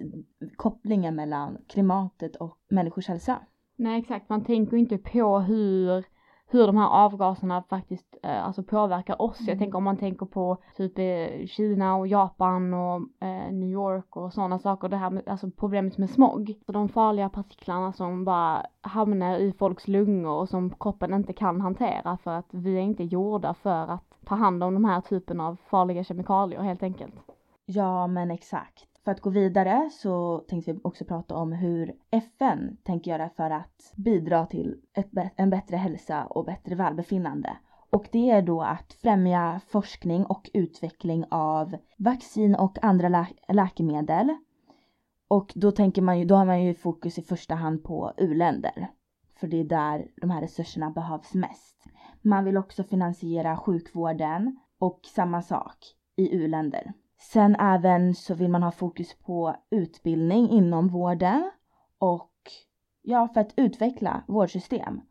kopplingen 0.55 1.15
mellan 1.15 1.57
klimatet 1.67 2.35
och 2.35 2.57
människors 2.69 3.07
hälsa. 3.07 3.39
Nej 3.75 3.99
exakt, 3.99 4.29
man 4.29 4.43
tänker 4.43 4.77
inte 4.77 4.97
på 4.97 5.39
hur, 5.39 6.05
hur 6.53 6.67
de 6.67 6.77
här 6.77 6.89
avgaserna 6.89 7.63
faktiskt 7.69 8.15
eh, 8.23 8.45
alltså 8.45 8.63
påverkar 8.63 9.21
oss. 9.21 9.37
Jag 9.39 9.47
Mm. 9.49 9.59
tänker 9.59 9.77
om 9.77 9.83
man 9.83 9.97
tänker 9.97 10.25
på 10.25 10.57
typ 10.77 10.97
eh, 10.99 11.45
Kina 11.47 11.95
och 11.95 12.07
Japan 12.07 12.73
och 12.73 12.95
eh, 13.27 13.51
New 13.51 13.69
York 13.69 14.15
och 14.17 14.33
sådana 14.33 14.59
saker. 14.59 14.89
Det 14.89 14.97
här 14.97 15.09
med, 15.09 15.27
alltså 15.27 15.49
problemet 15.57 15.97
med 15.97 16.09
smog. 16.09 16.53
Så 16.65 16.71
de 16.71 16.89
farliga 16.89 17.29
partiklarna 17.29 17.93
som 17.93 18.25
bara 18.25 18.65
hamnar 18.81 19.37
i 19.37 19.53
folks 19.53 19.87
lungor 19.87 20.31
och 20.39 20.49
som 20.49 20.69
kroppen 20.69 21.13
inte 21.13 21.33
kan 21.33 21.61
hantera 21.61 22.17
för 22.17 22.31
att 22.31 22.47
vi 22.51 22.75
är 22.77 22.81
inte 22.81 23.03
gjorda 23.03 23.53
för 23.53 23.87
att 23.87 24.05
ta 24.25 24.35
hand 24.35 24.63
om 24.63 24.73
de 24.73 24.85
här 24.85 25.01
typen 25.01 25.39
av 25.41 25.57
farliga 25.69 26.03
kemikalier 26.03 26.61
helt 26.61 26.83
enkelt. 26.83 27.15
Ja, 27.65 28.07
men 28.07 28.31
exakt. 28.31 28.85
För 29.03 29.11
att 29.11 29.21
gå 29.21 29.29
vidare 29.29 29.89
så 29.91 30.37
tänkte 30.47 30.73
vi 30.73 30.79
också 30.83 31.05
prata 31.05 31.35
om 31.35 31.51
hur 31.51 31.93
FN 32.11 32.77
tänker 32.83 33.11
göra 33.11 33.29
för 33.29 33.49
att 33.49 33.93
bidra 33.95 34.45
till 34.45 34.81
ett, 34.93 35.09
en 35.35 35.49
bättre 35.49 35.77
hälsa 35.77 36.25
och 36.25 36.45
bättre 36.45 36.75
välbefinnande. 36.75 37.57
Och 37.89 38.09
det 38.11 38.29
är 38.29 38.41
då 38.41 38.61
att 38.61 38.93
främja 38.93 39.61
forskning 39.67 40.25
och 40.25 40.49
utveckling 40.53 41.25
av 41.29 41.75
vaccin 41.97 42.55
och 42.55 42.83
andra 42.83 43.09
lä- 43.09 43.33
läkemedel. 43.47 44.37
Och 45.27 45.53
då 45.55 45.71
tänker 45.71 46.01
man 46.01 46.19
ju, 46.19 46.25
då 46.25 46.35
har 46.35 46.45
man 46.45 46.63
ju 46.63 46.73
fokus 46.73 47.17
i 47.17 47.21
första 47.21 47.55
hand 47.55 47.83
på 47.83 48.13
u-länder. 48.17 48.87
För 49.35 49.47
det 49.47 49.59
är 49.59 49.63
där 49.63 50.07
de 50.21 50.29
här 50.29 50.41
resurserna 50.41 50.89
behövs 50.89 51.33
mest. 51.33 51.83
Man 52.21 52.45
vill 52.45 52.57
också 52.57 52.83
finansiera 52.83 53.57
sjukvården 53.57 54.59
och 54.79 54.99
samma 55.03 55.41
sak 55.41 55.77
i 56.15 56.35
u-länder. 56.35 56.93
Sen 57.31 57.55
även 57.55 58.15
så 58.15 58.33
vill 58.33 58.49
man 58.49 58.63
ha 58.63 58.71
fokus 58.71 59.13
på 59.13 59.55
utbildning 59.69 60.49
inom 60.49 60.87
vården 60.87 61.51
och 61.97 62.31
ja, 63.01 63.27
för 63.27 63.41
att 63.41 63.53
utveckla 63.57 64.23
vårdsystem 64.27 65.01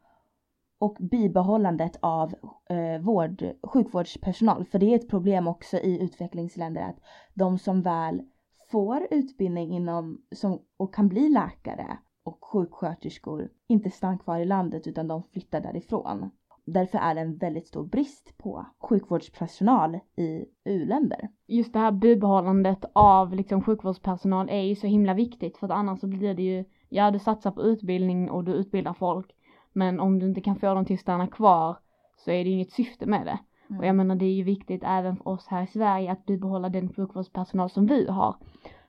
och 0.79 0.97
bibehållandet 1.01 1.97
av 2.01 2.35
eh, 2.69 3.01
vård, 3.01 3.45
sjukvårdspersonal. 3.63 4.65
För 4.65 4.79
det 4.79 4.87
är 4.87 4.95
ett 4.97 5.09
problem 5.09 5.49
också 5.49 5.77
i 5.77 6.03
utvecklingsländer 6.03 6.83
att 6.83 7.01
de 7.35 7.59
som 7.59 7.83
väl 7.83 8.23
får 8.71 9.07
utbildning 9.11 9.73
inom 9.73 10.23
som, 10.35 10.63
och 10.77 10.95
kan 10.95 11.09
bli 11.09 11.29
läkare 11.29 11.99
och 12.23 12.45
sjuksköterskor 12.45 13.49
inte 13.67 13.91
stannar 13.91 14.19
kvar 14.19 14.39
i 14.39 14.45
landet 14.45 14.87
utan 14.87 15.09
de 15.09 15.23
flyttar 15.23 15.61
därifrån. 15.61 16.31
Därför 16.65 16.99
är 16.99 17.15
det 17.15 17.21
en 17.21 17.37
väldigt 17.37 17.67
stor 17.67 17.85
brist 17.85 18.39
på 18.39 18.67
sjukvårdspersonal 18.79 19.99
i 20.17 20.45
u-länder. 20.65 21.29
just 21.47 21.73
det 21.73 21.79
här 21.79 21.93
bibehållandet 21.93 22.85
av 22.93 23.35
liksom 23.35 23.63
sjukvårdspersonal 23.63 24.49
är 24.51 24.63
ju 24.63 24.75
så 24.75 24.87
himla 24.87 25.15
viktigt 25.15 25.57
för 25.57 25.67
att 25.67 25.73
annars 25.73 26.01
så 26.01 26.07
blir 26.07 26.35
det 26.35 26.43
ju, 26.43 26.65
ja 26.89 27.11
du 27.11 27.19
satsar 27.19 27.51
på 27.51 27.63
utbildning 27.63 28.31
och 28.31 28.45
du 28.45 28.53
utbildar 28.53 28.93
folk 28.93 29.35
men 29.73 30.01
om 30.01 30.19
du 30.19 30.27
inte 30.27 30.41
kan 30.41 30.57
få 30.57 30.75
dem 30.75 30.85
till 30.85 30.95
att 30.95 31.01
stanna 31.01 31.27
kvar 31.27 31.77
så 32.17 32.31
är 32.31 32.45
det 32.45 32.51
inget 32.51 32.73
syfte 32.73 33.07
med 33.07 33.27
det. 33.27 33.39
Och 33.79 33.87
jag 33.87 33.97
menar 33.97 34.15
det 34.15 34.25
är 34.25 34.35
ju 34.35 34.43
viktigt 34.43 34.83
även 34.85 35.17
för 35.17 35.29
oss 35.29 35.47
här 35.47 35.63
i 35.63 35.67
Sverige 35.67 36.13
att 36.13 36.27
bibehålla 36.27 36.69
den 36.69 36.93
sjukvårdspersonal 36.93 37.71
som 37.71 37.87
vi 37.87 38.11
har. 38.11 38.37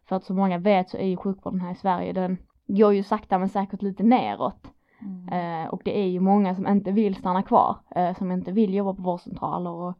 För 0.05 0.15
att 0.15 0.23
som 0.23 0.35
många 0.35 0.57
vet 0.57 0.89
så 0.89 0.97
är 0.97 1.07
ju 1.07 1.17
sjukvården 1.17 1.61
här 1.61 1.71
i 1.71 1.75
Sverige 1.75 2.13
den 2.13 2.37
går 2.67 2.93
ju 2.93 3.03
sakta 3.03 3.37
men 3.37 3.49
säkert 3.49 3.81
lite 3.81 4.03
neråt. 4.03 4.72
Mm. 5.05 5.63
Eh, 5.63 5.69
och 5.69 5.81
det 5.85 5.99
är 5.99 6.07
ju 6.07 6.19
många 6.19 6.55
som 6.55 6.67
inte 6.67 6.91
vill 6.91 7.15
stanna 7.15 7.43
kvar, 7.43 7.77
eh, 7.95 8.17
som 8.17 8.31
inte 8.31 8.51
vill 8.51 8.73
jobba 8.73 8.93
på 8.93 9.01
vårdcentraler 9.01 9.71
och 9.71 9.93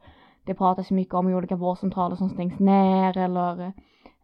det 0.45 0.53
pratas 0.53 0.91
ju 0.91 0.95
mycket 0.95 1.13
om 1.13 1.27
olika 1.27 1.55
vårdcentraler 1.55 2.15
som 2.15 2.29
stängs 2.29 2.59
ner 2.59 3.17
eller 3.17 3.73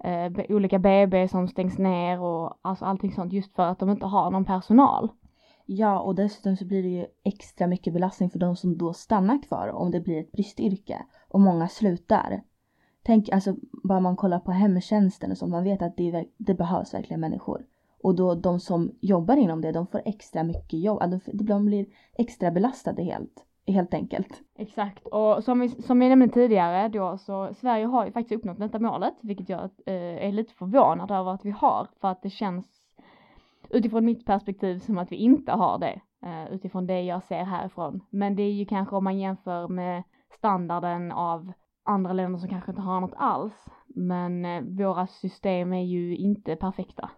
eh, 0.04 0.32
olika 0.50 0.80
BB 0.80 1.28
som 1.28 1.48
stängs 1.48 1.78
ner 1.78 2.22
och 2.22 2.60
alltså 2.62 2.86
allting 2.86 3.12
sånt 3.12 3.34
just 3.34 3.56
för 3.56 3.64
att 3.64 3.80
de 3.80 3.90
inte 3.90 4.06
har 4.06 4.32
någon 4.32 4.46
personal. 4.46 5.10
Ja, 5.66 6.00
och 6.00 6.16
dessutom 6.16 6.58
så 6.58 6.66
blir 6.66 6.84
det 6.84 6.90
ju 6.90 7.06
extra 7.24 7.68
mycket 7.68 7.94
belastning 7.94 8.30
för 8.30 8.40
de 8.40 8.56
som 8.56 8.78
då 8.78 8.94
stannar 8.94 9.44
kvar 9.44 9.68
om 9.68 9.92
det 9.92 10.00
blir 10.00 10.20
ett 10.20 10.32
bristyrke 10.32 11.06
och 11.30 11.40
många 11.40 11.68
slutar. 11.68 12.42
Tänk 13.04 13.30
alltså 13.30 13.56
bara 13.84 14.00
man 14.00 14.16
kollar 14.16 14.40
på 14.40 14.52
hemtjänsten 14.52 15.32
och 15.32 15.38
sånt, 15.38 15.52
man 15.52 15.64
vet 15.64 15.82
att 15.82 15.98
det, 15.98 16.26
det 16.38 16.54
behövs 16.54 16.94
verkligen 16.94 17.20
människor. 17.20 17.66
Och 18.04 18.16
då 18.16 18.36
de 18.36 18.60
som 18.60 18.92
jobbar 19.02 19.36
inom 19.36 19.62
det, 19.62 19.72
de 19.72 19.88
får 19.88 20.02
extra 20.06 20.44
mycket 20.44 20.80
jobb, 20.80 21.02
alltså, 21.02 21.32
de 21.34 21.66
blir 21.66 21.86
extra 22.14 22.52
belastade 22.52 23.04
helt, 23.04 23.46
helt 23.68 23.94
enkelt. 23.94 24.42
Exakt, 24.58 25.08
och 25.08 25.44
som 25.44 25.60
vi, 25.60 25.70
som 25.70 26.02
jag 26.02 26.10
nämnde 26.10 26.34
tidigare 26.34 26.88
då 26.88 27.18
så 27.18 27.54
Sverige 27.54 27.86
har 27.86 28.06
ju 28.06 28.12
faktiskt 28.12 28.40
uppnått 28.40 28.60
detta 28.60 28.80
målet, 28.80 29.14
vilket 29.22 29.50
jag 29.50 29.64
eh, 29.86 30.28
är 30.28 30.32
lite 30.32 30.54
förvånad 30.54 31.12
över 31.12 31.32
att 31.32 31.46
vi 31.46 31.52
har, 31.52 31.88
för 32.02 32.08
att 32.08 32.22
det 32.22 32.30
känns 32.30 32.66
utifrån 33.70 34.06
mitt 34.06 34.26
perspektiv 34.26 34.80
som 34.80 34.98
att 34.98 35.12
vi 35.12 35.16
inte 35.16 35.52
har 35.52 35.80
det, 35.80 36.02
eh, 36.26 36.54
utifrån 36.54 36.88
det 36.88 37.02
jag 37.02 37.24
ser 37.24 37.44
härifrån. 37.44 38.02
Men 38.10 38.36
det 38.36 38.44
är 38.44 38.52
ju 38.52 38.66
kanske 38.66 38.96
om 38.96 39.04
man 39.04 39.20
jämför 39.20 39.68
med 39.68 40.04
standarden 40.30 41.12
av 41.12 41.52
andra 41.84 42.14
länder 42.14 42.40
som 42.40 42.50
kanske 42.50 42.72
inte 42.72 42.82
har 42.82 43.02
något 43.02 43.16
alls, 43.18 43.66
men 43.88 44.46
eh, 44.46 44.62
våra 44.62 45.08
system 45.08 45.74
är 45.74 45.84
ju 45.84 46.18
inte 46.18 46.56
perfekta. 46.56 47.10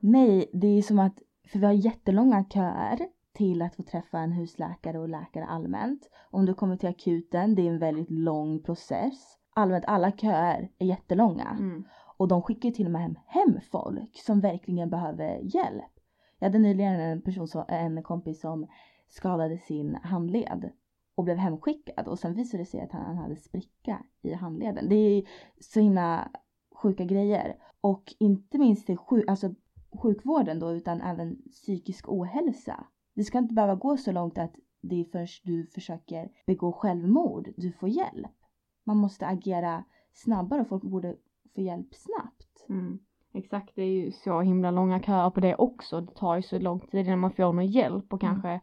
Nej, 0.00 0.50
det 0.52 0.66
är 0.66 0.82
som 0.82 0.98
att, 0.98 1.18
för 1.48 1.58
vi 1.58 1.66
har 1.66 1.72
jättelånga 1.72 2.44
köer 2.44 2.98
till 3.32 3.62
att 3.62 3.76
få 3.76 3.82
träffa 3.82 4.18
en 4.18 4.32
husläkare 4.32 4.98
och 4.98 5.08
läkare 5.08 5.44
allmänt. 5.44 6.10
Om 6.30 6.46
du 6.46 6.54
kommer 6.54 6.76
till 6.76 6.88
akuten, 6.88 7.54
det 7.54 7.62
är 7.62 7.70
en 7.70 7.78
väldigt 7.78 8.10
lång 8.10 8.62
process. 8.62 9.38
Allmänt 9.54 9.84
alla 9.86 10.12
köer 10.12 10.70
är 10.78 10.86
jättelånga. 10.86 11.56
Mm. 11.58 11.84
Och 12.16 12.28
de 12.28 12.42
skickar 12.42 12.70
till 12.70 12.86
och 12.86 12.92
med 12.92 13.02
hem, 13.02 13.18
hem 13.26 13.60
folk 13.70 14.16
som 14.16 14.40
verkligen 14.40 14.90
behöver 14.90 15.40
hjälp. 15.42 16.00
Jag 16.38 16.46
hade 16.48 16.58
nyligen 16.58 17.00
en 17.00 17.22
person, 17.22 17.48
som, 17.48 17.64
en 17.68 18.02
kompis 18.02 18.40
som 18.40 18.66
skadade 19.08 19.58
sin 19.58 19.94
handled 19.94 20.70
och 21.14 21.24
blev 21.24 21.36
hemskickad 21.36 22.08
och 22.08 22.18
sen 22.18 22.34
visade 22.34 22.62
det 22.62 22.66
sig 22.66 22.80
att 22.80 22.92
han 22.92 23.16
hade 23.16 23.36
spricka 23.36 24.02
i 24.22 24.32
handleden. 24.32 24.88
Det 24.88 24.94
är 24.94 25.22
så 25.60 25.80
himla 25.80 26.30
sjuka 26.74 27.04
grejer. 27.04 27.56
Och 27.80 28.14
inte 28.18 28.58
minst 28.58 28.86
till 28.86 28.96
sjuk, 28.96 29.24
alltså 29.28 29.54
sjukvården 29.92 30.58
då 30.58 30.72
utan 30.72 31.00
även 31.00 31.36
psykisk 31.50 32.08
ohälsa. 32.08 32.86
Det 33.14 33.24
ska 33.24 33.38
inte 33.38 33.54
behöva 33.54 33.74
gå 33.74 33.96
så 33.96 34.12
långt 34.12 34.38
att 34.38 34.54
det 34.80 35.00
är 35.00 35.04
först 35.04 35.44
du 35.44 35.66
försöker 35.66 36.28
begå 36.46 36.72
självmord 36.72 37.48
du 37.56 37.72
får 37.72 37.88
hjälp. 37.88 38.36
Man 38.84 38.96
måste 38.96 39.26
agera 39.26 39.84
snabbare 40.12 40.60
och 40.60 40.68
folk 40.68 40.82
borde 40.82 41.16
få 41.54 41.60
hjälp 41.60 41.94
snabbt. 41.94 42.66
Mm. 42.68 42.98
Exakt, 43.32 43.76
det 43.76 43.82
är 43.82 44.04
ju 44.04 44.12
så 44.12 44.40
himla 44.40 44.70
långa 44.70 45.02
köer 45.02 45.30
på 45.30 45.40
det 45.40 45.54
också. 45.54 46.00
Det 46.00 46.14
tar 46.14 46.36
ju 46.36 46.42
så 46.42 46.58
lång 46.58 46.80
tid 46.80 47.06
innan 47.06 47.18
man 47.18 47.32
får 47.32 47.52
någon 47.52 47.66
hjälp 47.66 48.12
och 48.12 48.22
Mm. 48.22 48.34
kanske 48.34 48.60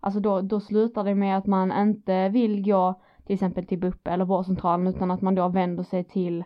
Alltså 0.00 0.20
då, 0.20 0.40
då 0.40 0.60
slutar 0.60 1.04
det 1.04 1.14
med 1.14 1.38
att 1.38 1.46
man 1.46 1.72
inte 1.72 2.28
vill 2.28 2.64
gå 2.64 3.00
till 3.26 3.34
exempel 3.34 3.66
till 3.66 3.78
BUP 3.78 4.06
eller 4.08 4.24
vårdcentralen 4.24 4.86
utan 4.86 5.10
att 5.10 5.20
man 5.20 5.34
då 5.34 5.48
vänder 5.48 5.82
sig 5.82 6.04
till, 6.04 6.44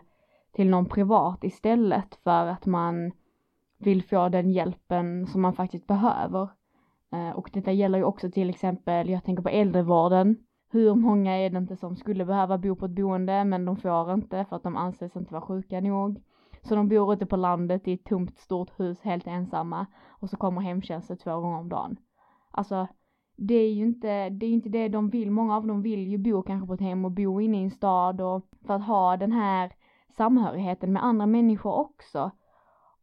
till 0.51 0.69
någon 0.69 0.85
privat 0.85 1.43
istället 1.43 2.15
för 2.15 2.47
att 2.47 2.65
man 2.65 3.11
vill 3.77 4.03
få 4.03 4.29
den 4.29 4.49
hjälpen 4.49 5.27
som 5.27 5.41
man 5.41 5.53
faktiskt 5.53 5.87
behöver. 5.87 6.49
Eh, 7.11 7.29
och 7.29 7.49
detta 7.53 7.71
gäller 7.71 7.97
ju 7.97 8.03
också 8.03 8.31
till 8.31 8.49
exempel, 8.49 9.09
jag 9.09 9.23
tänker 9.23 9.43
på 9.43 9.49
äldrevården. 9.49 10.37
Hur 10.71 10.95
många 10.95 11.37
är 11.37 11.49
det 11.49 11.57
inte 11.57 11.75
som 11.75 11.95
skulle 11.95 12.25
behöva 12.25 12.57
bo 12.57 12.75
på 12.75 12.85
ett 12.85 12.91
boende 12.91 13.45
men 13.45 13.65
de 13.65 13.77
får 13.77 14.13
inte 14.13 14.45
för 14.49 14.55
att 14.55 14.63
de 14.63 14.77
anses 14.77 15.15
inte 15.15 15.33
vara 15.33 15.41
sjuka 15.41 15.81
nog. 15.81 16.21
Så 16.61 16.75
de 16.75 16.89
bor 16.89 17.13
ute 17.13 17.25
på 17.25 17.35
landet 17.35 17.87
i 17.87 17.93
ett 17.93 18.03
tomt 18.03 18.37
stort 18.37 18.79
hus 18.79 19.01
helt 19.01 19.27
ensamma 19.27 19.85
och 20.07 20.29
så 20.29 20.37
kommer 20.37 20.61
hemtjänsten 20.61 21.17
två 21.17 21.39
gånger 21.39 21.59
om 21.59 21.69
dagen. 21.69 21.97
Alltså 22.51 22.87
det 23.37 23.55
är 23.55 23.73
ju 23.73 23.83
inte 23.83 24.29
det, 24.29 24.45
är 24.45 24.49
inte 24.49 24.69
det 24.69 24.87
de 24.87 25.09
vill. 25.09 25.31
Många 25.31 25.55
av 25.55 25.67
dem 25.67 25.81
vill 25.81 26.07
ju 26.07 26.17
bo 26.17 26.41
kanske 26.41 26.67
på 26.67 26.73
ett 26.73 26.81
hem 26.81 27.05
och 27.05 27.11
bo 27.11 27.41
inne 27.41 27.57
i 27.57 27.63
en 27.63 27.71
stad 27.71 28.21
och 28.21 28.47
för 28.67 28.73
att 28.73 28.85
ha 28.85 29.17
den 29.17 29.31
här 29.31 29.71
samhörigheten 30.17 30.93
med 30.93 31.05
andra 31.05 31.25
människor 31.25 31.73
också. 31.73 32.31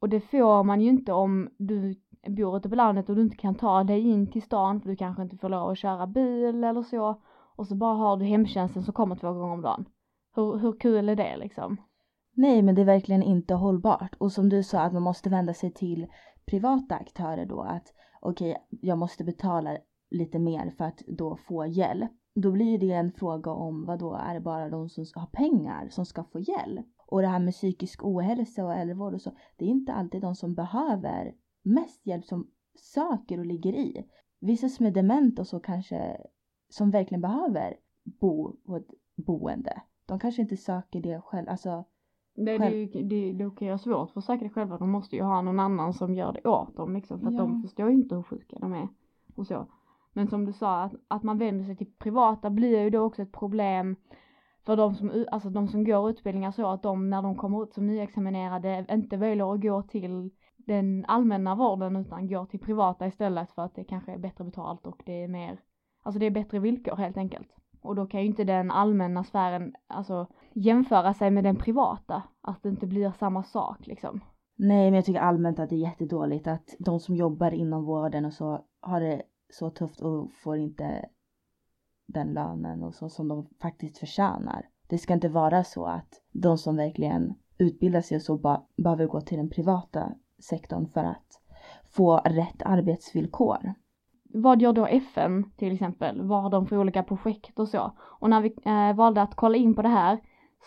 Och 0.02 0.08
det 0.08 0.20
får 0.20 0.64
man 0.64 0.80
ju 0.80 0.88
inte 0.88 1.12
om 1.12 1.48
du 1.58 1.94
bor 2.26 2.56
ute 2.56 2.68
på 2.68 2.74
landet 2.74 3.08
och 3.08 3.16
du 3.16 3.22
inte 3.22 3.36
kan 3.36 3.54
ta 3.54 3.84
dig 3.84 4.00
in 4.00 4.30
till 4.30 4.42
stan 4.42 4.80
för 4.80 4.88
du 4.88 4.96
kanske 4.96 5.22
inte 5.22 5.36
får 5.36 5.48
lov 5.48 5.70
att 5.70 5.78
köra 5.78 6.06
bil 6.06 6.64
eller 6.64 6.82
så. 6.82 7.22
Och 7.56 7.66
så 7.66 7.74
bara 7.74 7.94
har 7.94 8.16
du 8.16 8.24
hemtjänsten 8.24 8.82
som 8.82 8.94
kommer 8.94 9.16
två 9.16 9.32
gånger 9.32 9.52
om 9.52 9.62
dagen. 9.62 9.84
Hur, 10.34 10.58
hur 10.58 10.72
kul 10.80 11.08
är 11.08 11.16
det 11.16 11.36
liksom? 11.36 11.76
Nej, 12.34 12.62
men 12.62 12.74
det 12.74 12.80
är 12.80 12.86
verkligen 12.86 13.22
inte 13.22 13.54
hållbart. 13.54 14.14
Och 14.18 14.32
som 14.32 14.48
du 14.48 14.62
sa 14.62 14.80
att 14.80 14.92
man 14.92 15.02
måste 15.02 15.30
vända 15.30 15.54
sig 15.54 15.72
till 15.72 16.06
privata 16.46 16.94
aktörer 16.94 17.46
då 17.46 17.60
att 17.60 17.92
okej, 18.20 18.56
jag 18.70 18.98
måste 18.98 19.24
betala 19.24 19.76
lite 20.10 20.38
mer 20.38 20.70
för 20.70 20.84
att 20.84 21.02
då 21.06 21.36
få 21.36 21.66
hjälp. 21.66 22.10
Då 22.34 22.50
blir 22.50 22.78
det 22.78 22.92
en 22.92 23.12
fråga 23.12 23.50
om 23.50 23.84
vad 23.84 23.98
då 23.98 24.14
är 24.14 24.34
det 24.34 24.40
bara 24.40 24.68
de 24.68 24.88
som 24.88 25.04
har 25.14 25.26
pengar 25.26 25.88
som 25.88 26.06
ska 26.06 26.24
få 26.24 26.38
hjälp? 26.38 26.86
Och 27.12 27.22
det 27.22 27.28
här 27.28 27.38
med 27.38 27.52
psykisk 27.52 28.04
ohälsa 28.04 28.64
och 28.64 28.74
äldrevård 28.74 29.14
och 29.14 29.20
så, 29.20 29.30
det 29.56 29.64
är 29.64 29.68
inte 29.68 29.92
alltid 29.92 30.20
de 30.22 30.34
som 30.34 30.54
behöver 30.54 31.34
mest 31.62 32.06
hjälp 32.06 32.24
som 32.24 32.50
söker 32.94 33.38
och 33.38 33.46
ligger 33.46 33.72
i. 33.72 34.04
Vissa 34.40 34.68
som 34.68 34.86
är 34.86 34.90
dementa 34.90 35.42
och 35.42 35.48
så 35.48 35.60
kanske 35.60 36.16
som 36.68 36.90
verkligen 36.90 37.20
behöver 37.20 37.74
bo 38.04 38.56
på 38.66 38.76
ett 38.76 38.90
boende. 39.16 39.82
De 40.06 40.18
kanske 40.18 40.42
inte 40.42 40.56
söker 40.56 41.00
det 41.00 41.20
själv, 41.20 41.48
alltså 41.48 41.84
Det, 42.34 42.58
det, 42.58 42.86
det, 43.02 43.32
det 43.32 43.56
kan 43.56 43.68
ju 43.68 43.78
svårt 43.78 44.10
för 44.10 44.20
säkert 44.20 44.52
själva. 44.52 44.78
De 44.78 44.90
måste 44.90 45.16
ju 45.16 45.22
ha 45.22 45.42
någon 45.42 45.60
annan 45.60 45.92
som 45.94 46.14
gör 46.14 46.32
det 46.32 46.48
åt 46.48 46.76
dem 46.76 46.94
liksom. 46.94 47.20
För 47.20 47.26
att 47.26 47.34
Ja. 47.34 47.38
de 47.40 47.62
förstår 47.62 47.88
ju 47.90 47.94
inte 47.94 48.14
hur 48.14 48.22
sjuka 48.22 48.58
de 48.60 48.72
är. 48.72 48.88
Och 49.34 49.46
så. 49.46 49.66
Men 50.12 50.28
som 50.28 50.44
du 50.44 50.52
sa, 50.52 50.82
att, 50.82 50.92
att 51.08 51.22
man 51.22 51.38
vänder 51.38 51.64
sig 51.64 51.76
till 51.76 51.92
privata 51.98 52.50
blir 52.50 52.80
ju 52.82 52.90
då 52.90 53.00
också 53.00 53.22
ett 53.22 53.32
problem 53.32 53.96
för 54.66 54.76
de 54.76 54.94
som, 54.94 55.26
alltså 55.32 55.50
de 55.50 55.68
som 55.68 55.84
går 55.84 56.10
utbildningar 56.10 56.50
så 56.50 56.66
att 56.66 56.82
de 56.82 57.10
när 57.10 57.22
de 57.22 57.36
kommer 57.36 57.62
ut 57.62 57.72
som 57.72 57.86
nyexaminerade 57.86 58.86
inte 58.90 59.16
väljer 59.16 59.54
att 59.54 59.60
gå 59.60 59.82
till 59.82 60.30
den 60.56 61.04
allmänna 61.08 61.54
vården 61.54 61.96
utan 61.96 62.28
går 62.28 62.46
till 62.46 62.60
privata 62.60 63.06
istället 63.06 63.50
för 63.50 63.62
att 63.62 63.74
det 63.74 63.84
kanske 63.84 64.12
är 64.12 64.18
bättre 64.18 64.44
betalt 64.44 64.86
och 64.86 65.02
det 65.06 65.22
är 65.22 65.28
mer, 65.28 65.60
alltså 66.02 66.18
det 66.18 66.26
är 66.26 66.30
bättre 66.30 66.58
villkor 66.58 66.96
helt 66.96 67.16
enkelt. 67.16 67.48
Och 67.82 67.94
då 67.94 68.06
kan 68.06 68.20
ju 68.20 68.26
inte 68.26 68.44
den 68.44 68.70
allmänna 68.70 69.24
sfären, 69.24 69.74
alltså 69.86 70.26
jämföra 70.52 71.14
sig 71.14 71.30
med 71.30 71.44
den 71.44 71.56
privata, 71.56 72.22
att 72.40 72.62
det 72.62 72.68
inte 72.68 72.86
blir 72.86 73.10
samma 73.10 73.42
sak 73.42 73.86
liksom. 73.86 74.20
Nej, 74.56 74.90
men 74.90 74.94
jag 74.94 75.04
tycker 75.04 75.20
allmänt 75.20 75.58
att 75.58 75.70
det 75.70 75.74
är 75.74 75.88
jättedåligt 75.88 76.46
att 76.46 76.74
de 76.78 77.00
som 77.00 77.16
jobbar 77.16 77.50
inom 77.50 77.84
vården 77.84 78.24
och 78.24 78.32
så 78.32 78.64
har 78.80 79.00
det 79.00 79.22
så 79.48 79.70
tufft 79.70 80.00
och 80.00 80.32
får 80.32 80.56
inte 80.56 81.08
den 82.06 82.34
lönen 82.34 82.82
och 82.82 82.94
så 82.94 83.08
som 83.08 83.28
de 83.28 83.46
faktiskt 83.62 83.98
förtjänar. 83.98 84.68
Det 84.86 84.98
ska 84.98 85.14
inte 85.14 85.28
vara 85.28 85.64
så 85.64 85.84
att 85.86 86.20
de 86.32 86.58
som 86.58 86.76
verkligen 86.76 87.34
utbildar 87.58 88.00
sig 88.00 88.16
och 88.16 88.22
så 88.22 88.36
bara 88.36 88.62
behöver 88.76 89.06
gå 89.06 89.20
till 89.20 89.38
den 89.38 89.50
privata 89.50 90.12
sektorn 90.38 90.86
för 90.86 91.04
att 91.04 91.40
få 91.84 92.16
rätt 92.16 92.62
arbetsvillkor. 92.64 93.74
Vad 94.34 94.62
gör 94.62 94.72
då 94.72 94.86
FN 94.86 95.50
till 95.56 95.72
exempel? 95.72 96.22
Vad 96.22 96.42
har 96.42 96.50
de 96.50 96.66
för 96.66 96.78
olika 96.78 97.02
projekt 97.02 97.58
och 97.58 97.68
så? 97.68 97.92
Och 98.00 98.30
när 98.30 98.40
vi 98.40 98.54
eh, 98.64 98.96
valde 98.96 99.22
att 99.22 99.34
kolla 99.34 99.56
in 99.56 99.74
på 99.74 99.82
det 99.82 99.88
här 99.88 100.20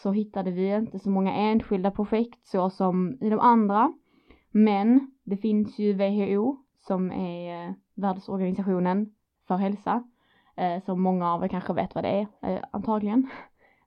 så 0.04 0.12
hittade 0.12 0.52
vi 0.52 0.76
inte 0.76 1.00
så 1.00 1.10
många 1.10 1.34
enskilda 1.34 1.92
projekt 1.92 2.48
så 2.48 2.70
som 2.70 3.18
i 3.22 3.30
de 3.30 3.40
andra. 3.40 3.94
Men 4.52 5.12
det 5.24 5.38
finns 5.38 5.80
ju 5.80 5.94
WHO 5.94 6.58
som 6.88 7.12
är 7.12 7.68
eh, 7.68 7.74
Världsorganisationen 7.96 9.14
för 9.48 9.56
hälsa. 9.56 10.04
Eh, 10.56 10.84
som 10.84 11.02
många 11.02 11.34
av 11.34 11.44
er 11.44 11.48
kanske 11.48 11.74
vet 11.74 11.96
vad 11.96 12.04
det 12.04 12.10
är, 12.10 12.28
eh, 12.42 12.60
antagligen. 12.72 13.30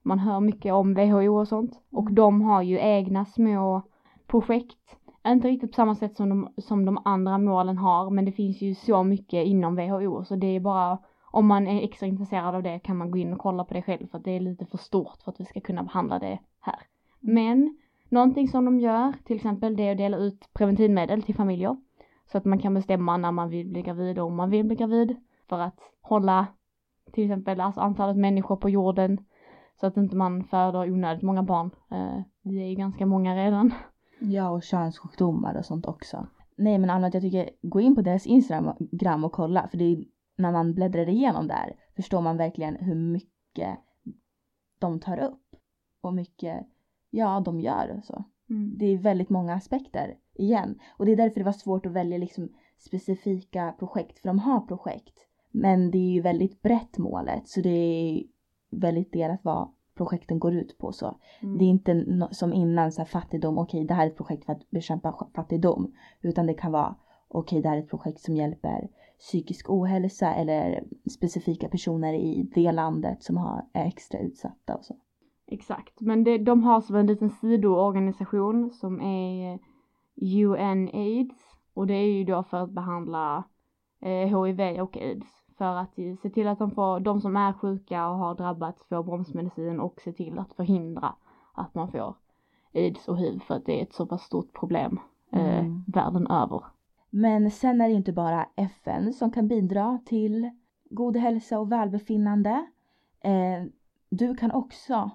Man 0.03 0.19
hör 0.19 0.39
mycket 0.39 0.73
om 0.73 0.93
WHO 0.93 1.39
och 1.39 1.47
sånt. 1.47 1.79
Och 1.91 2.03
Mm. 2.03 2.15
de 2.15 2.41
har 2.41 2.61
ju 2.61 2.79
egna 2.79 3.25
små 3.25 3.81
projekt. 4.27 4.95
Inte 5.27 5.47
riktigt 5.47 5.71
på 5.71 5.75
samma 5.75 5.95
sätt 5.95 6.15
som 6.15 6.29
de, 6.29 6.49
som 6.57 6.85
de 6.85 7.01
andra 7.05 7.37
målen 7.37 7.77
har, 7.77 8.09
men 8.09 8.25
det 8.25 8.31
finns 8.31 8.61
ju 8.61 8.75
så 8.75 9.03
mycket 9.03 9.45
inom 9.45 9.75
WHO 9.75 10.23
så 10.23 10.35
det 10.35 10.47
är 10.47 10.59
bara 10.59 10.97
om 11.31 11.47
man 11.47 11.67
är 11.67 11.81
extra 11.83 12.07
intresserad 12.07 12.55
av 12.55 12.63
det 12.63 12.79
kan 12.79 12.97
man 12.97 13.11
gå 13.11 13.17
in 13.17 13.33
och 13.33 13.39
kolla 13.39 13.63
på 13.63 13.73
det 13.73 13.81
själv 13.81 14.07
för 14.07 14.17
att 14.17 14.23
det 14.23 14.31
är 14.31 14.39
lite 14.39 14.65
för 14.65 14.77
stort 14.77 15.21
för 15.23 15.31
att 15.31 15.39
vi 15.39 15.45
ska 15.45 15.59
kunna 15.61 15.83
behandla 15.83 16.19
det 16.19 16.39
här. 16.59 16.79
Men 17.19 17.77
någonting 18.09 18.47
som 18.47 18.65
de 18.65 18.79
gör 18.79 19.13
till 19.25 19.35
exempel 19.35 19.75
det 19.75 19.83
är 19.83 19.91
att 19.91 19.97
dela 19.97 20.17
ut 20.17 20.49
preventivmedel 20.53 21.23
till 21.23 21.35
familjer 21.35 21.77
så 22.31 22.37
att 22.37 22.45
man 22.45 22.59
kan 22.59 22.73
bestämma 22.73 23.17
när 23.17 23.31
man 23.31 23.49
vill 23.49 23.67
bli 23.67 23.81
gravid 23.81 24.19
och 24.19 24.25
om 24.27 24.35
man 24.35 24.49
vill 24.49 24.65
bli 24.65 24.75
gravid 24.75 25.15
för 25.49 25.59
att 25.59 25.79
hålla 26.01 26.47
till 27.13 27.23
exempel 27.23 27.61
alltså 27.61 27.81
antalet 27.81 28.17
människor 28.17 28.55
på 28.55 28.69
jorden 28.69 29.25
så 29.79 29.87
att 29.87 29.97
inte 29.97 30.15
man 30.15 30.43
föder 30.43 30.91
onödigt 30.91 31.23
många 31.23 31.43
barn. 31.43 31.71
Eh, 31.91 32.21
vi 32.41 32.61
är 32.61 32.67
ju 32.67 32.75
ganska 32.75 33.05
många 33.05 33.35
redan. 33.35 33.73
Ja, 34.19 34.49
och 34.49 34.63
könssjukdomar 34.63 35.55
och 35.55 35.65
sånt 35.65 35.85
också. 35.85 36.27
Nej, 36.57 36.77
men 36.77 36.89
annat 36.89 37.13
jag 37.13 37.23
tycker 37.23 37.49
gå 37.61 37.81
in 37.81 37.95
på 37.95 38.01
deras 38.01 38.27
Instagram 38.27 39.23
och 39.23 39.31
kolla 39.31 39.67
för 39.67 39.77
det 39.77 39.85
är 39.85 40.05
när 40.37 40.51
man 40.51 40.73
bläddrar 40.73 41.09
igenom 41.09 41.47
där 41.47 41.75
förstår 41.95 42.21
man 42.21 42.37
verkligen 42.37 42.75
hur 42.75 42.95
mycket 42.95 43.77
de 44.79 44.99
tar 44.99 45.19
upp 45.19 45.55
och 46.01 46.13
mycket, 46.13 46.67
ja, 47.09 47.41
de 47.45 47.59
gör 47.59 47.95
och 47.97 48.05
så. 48.05 48.23
Det 48.77 48.85
är 48.85 48.97
väldigt 48.97 49.29
många 49.29 49.53
aspekter 49.53 50.17
igen 50.33 50.79
och 50.97 51.05
det 51.05 51.11
är 51.11 51.15
därför 51.15 51.39
det 51.39 51.45
var 51.45 51.51
svårt 51.51 51.85
att 51.85 51.91
välja 51.91 52.17
liksom 52.17 52.49
specifika 52.77 53.75
projekt 53.79 54.19
för 54.19 54.29
de 54.29 54.39
har 54.39 54.59
projekt. 54.61 55.28
Men 55.51 55.91
det 55.91 55.97
är 55.97 56.11
ju 56.11 56.21
väldigt 56.21 56.61
brett 56.61 56.97
målet 56.97 57.47
så 57.47 57.61
det 57.61 57.69
är 57.69 58.23
väldigt 58.71 59.13
delat 59.13 59.39
vad 59.43 59.69
projekten 59.95 60.39
går 60.39 60.53
ut 60.53 60.77
på 60.77 60.91
så. 60.91 61.17
Mm. 61.41 61.57
Det 61.57 61.63
är 61.63 61.69
inte 61.69 61.93
no- 61.93 62.31
som 62.31 62.53
innan 62.53 62.91
så 62.91 63.01
här, 63.01 63.05
fattigdom, 63.05 63.57
okej 63.57 63.85
det 63.85 63.93
här 63.93 64.05
är 64.05 64.09
ett 64.09 64.17
projekt 64.17 64.45
för 64.45 64.53
att 64.53 64.69
bekämpa 64.69 65.27
fattigdom. 65.35 65.93
Utan 66.21 66.47
det 66.47 66.53
kan 66.53 66.71
vara, 66.71 66.95
okej 67.27 67.61
det 67.61 67.69
här 67.69 67.77
är 67.77 67.81
ett 67.81 67.89
projekt 67.89 68.19
som 68.19 68.35
hjälper 68.35 68.89
psykisk 69.19 69.69
ohälsa 69.69 70.33
eller 70.33 70.83
specifika 71.09 71.69
personer 71.69 72.13
i 72.13 72.49
det 72.55 72.71
landet 72.71 73.23
som 73.23 73.37
har, 73.37 73.65
är 73.73 73.85
extra 73.85 74.19
utsatta 74.19 74.75
och 74.75 74.85
så. 74.85 74.95
Exakt, 75.47 76.01
men 76.01 76.23
det, 76.23 76.37
de 76.37 76.63
har 76.63 76.81
som 76.81 76.95
en 76.95 77.07
liten 77.07 77.29
sidoorganisation 77.29 78.71
som 78.71 79.01
är 79.01 79.59
UNAIDS 80.21 81.35
och 81.73 81.87
det 81.87 81.93
är 81.93 82.11
ju 82.11 82.23
då 82.23 82.43
för 82.43 82.57
att 82.57 82.71
behandla 82.71 83.43
eh, 84.01 84.43
HIV 84.43 84.81
och 84.81 84.97
AIDS 84.97 85.27
för 85.57 85.75
att 85.75 85.95
se 85.95 86.29
till 86.29 86.47
att 86.47 86.59
de 86.59 86.71
får, 86.71 86.99
de 86.99 87.21
som 87.21 87.37
är 87.37 87.53
sjuka 87.53 88.09
och 88.09 88.17
har 88.17 88.35
drabbats 88.35 88.87
får 88.89 89.03
bromsmedicin 89.03 89.79
och 89.79 90.01
se 90.01 90.11
till 90.11 90.39
att 90.39 90.53
förhindra 90.53 91.15
att 91.53 91.75
man 91.75 91.91
får 91.91 92.15
AIDS 92.73 93.07
och 93.07 93.17
HIV 93.17 93.39
för 93.39 93.55
att 93.55 93.65
det 93.65 93.79
är 93.79 93.83
ett 93.83 93.93
så 93.93 94.05
pass 94.05 94.23
stort 94.23 94.53
problem 94.53 94.99
eh, 95.31 95.59
Mm. 95.59 95.83
världen 95.87 96.27
över. 96.27 96.63
Men 97.09 97.51
sen 97.51 97.81
är 97.81 97.87
det 97.87 97.93
inte 97.93 98.13
bara 98.13 98.49
FN 98.55 99.13
som 99.13 99.31
kan 99.31 99.47
bidra 99.47 99.99
till 100.05 100.49
god 100.89 101.17
hälsa 101.17 101.59
och 101.59 101.71
välbefinnande. 101.71 102.65
Eh, 103.21 103.63
du 104.09 104.35
kan 104.35 104.51
också 104.51 105.11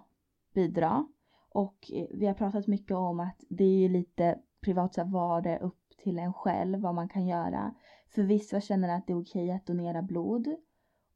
bidra. 0.55 1.07
Och 1.53 1.91
eh, 1.93 2.07
vi 2.11 2.27
har 2.27 2.35
pratat 2.35 2.67
mycket 2.67 2.97
om 2.97 3.21
att 3.21 3.45
det 3.49 3.65
är 3.65 3.79
ju 3.79 3.89
lite 3.89 4.39
privat, 4.61 4.95
så 4.95 5.05
var 5.05 5.41
det 5.41 5.59
upp 5.59 5.79
till 6.03 6.19
en 6.19 6.33
själv 6.33 6.81
vad 6.81 6.95
man 6.95 7.09
kan 7.09 7.27
göra. 7.27 7.75
För 8.15 8.23
vissa 8.23 8.61
känner 8.61 8.97
att 8.97 9.07
det 9.07 9.13
är 9.13 9.21
okej 9.21 9.51
att 9.51 9.67
donera 9.67 10.03
blod 10.03 10.49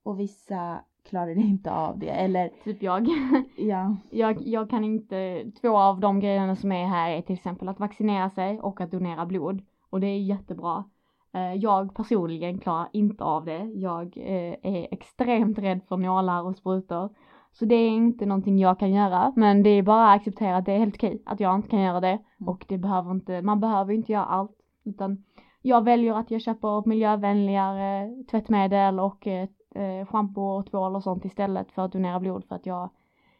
och 0.02 0.20
vissa 0.20 0.80
klarar 1.08 1.38
inte 1.38 1.72
av 1.72 1.98
det. 1.98 2.10
Eller 2.10 2.50
Typ 2.64 2.82
jag. 2.82 3.08
ja, 3.56 3.96
jag. 4.10 4.46
Jag 4.46 4.70
kan 4.70 4.84
inte, 4.84 5.44
två 5.60 5.78
av 5.78 6.00
de 6.00 6.20
grejerna 6.20 6.56
som 6.56 6.72
är 6.72 6.86
här 6.86 7.10
är 7.10 7.22
till 7.22 7.34
exempel 7.34 7.68
att 7.68 7.80
vaccinera 7.80 8.30
sig 8.30 8.60
och 8.60 8.80
att 8.80 8.90
donera 8.90 9.26
blod. 9.26 9.62
Och 9.90 10.00
det 10.00 10.06
är 10.06 10.18
jättebra. 10.18 10.84
Eh, 11.32 11.54
Jag 11.54 11.94
personligen 11.94 12.58
klarar 12.58 12.88
inte 12.92 13.24
av 13.24 13.44
det. 13.44 13.64
Jag 13.64 14.16
eh, 14.16 14.54
är 14.62 14.88
extremt 14.90 15.58
rädd 15.58 15.80
för 15.88 15.96
nålar 15.96 16.42
och 16.42 16.56
sprutor. 16.56 17.08
Så 17.52 17.64
det 17.64 17.74
är 17.74 17.88
inte 17.88 18.26
någonting 18.26 18.58
jag 18.58 18.78
kan 18.78 18.90
göra. 18.90 19.32
Men 19.36 19.62
det 19.62 19.70
är 19.70 19.82
bara 19.82 20.12
att 20.12 20.20
acceptera 20.20 20.56
att 20.56 20.64
det 20.64 20.72
är 20.72 20.78
helt 20.78 20.94
okej 20.94 21.22
att 21.26 21.40
jag 21.40 21.54
inte 21.54 21.68
kan 21.68 21.80
göra 21.80 22.00
det. 22.00 22.18
Mm. 22.40 22.48
Och 22.48 22.64
det 22.68 22.78
behöver 22.78 23.10
inte, 23.10 23.42
man 23.42 23.60
behöver 23.60 23.92
inte 23.92 24.12
göra 24.12 24.24
allt. 24.24 24.52
Utan 24.84 25.24
jag 25.62 25.84
väljer 25.84 26.14
att 26.14 26.30
jag 26.30 26.40
köper 26.40 26.88
miljövänligare 26.88 28.14
tvättmedel 28.30 29.00
och 29.00 29.26
eh, 29.26 30.06
schampo 30.06 30.40
och 30.40 30.70
tvål 30.70 30.96
och 30.96 31.02
sånt 31.02 31.24
istället 31.24 31.72
för 31.72 31.82
att 31.82 31.92
donera 31.92 32.20
blod 32.20 32.44
för 32.44 32.54
att 32.54 32.66
jag, 32.66 32.90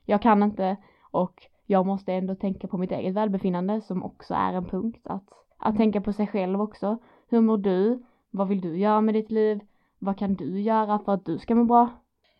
jag 0.05 0.23
kan 0.23 0.43
inte 0.43 0.77
och 1.11 1.43
jag 1.67 1.87
måste 1.87 2.13
ändå 2.13 2.35
tänka 2.35 2.69
på 2.69 2.79
mitt 2.79 2.93
eget 2.93 3.15
välbefinnande 3.15 3.81
som 3.81 4.03
också 4.03 4.35
är 4.35 4.53
en 4.53 4.65
punkt. 4.65 5.07
Att, 5.07 5.29
att 5.59 5.77
tänka 5.77 6.01
på 6.01 6.13
sig 6.13 6.27
själv 6.27 6.61
också. 6.61 6.99
Hur 7.29 7.41
mår 7.41 7.59
du? 7.59 8.05
Vad 8.31 8.49
vill 8.49 8.61
du 8.61 8.79
göra 8.79 9.01
med 9.01 9.15
ditt 9.15 9.31
liv? 9.31 9.61
Vad 9.99 10.19
kan 10.19 10.35
du 10.35 10.61
göra 10.61 10.99
för 10.99 11.13
att 11.13 11.25
du 11.25 11.39
ska 11.39 11.55
må 11.55 11.65
bra? 11.65 11.89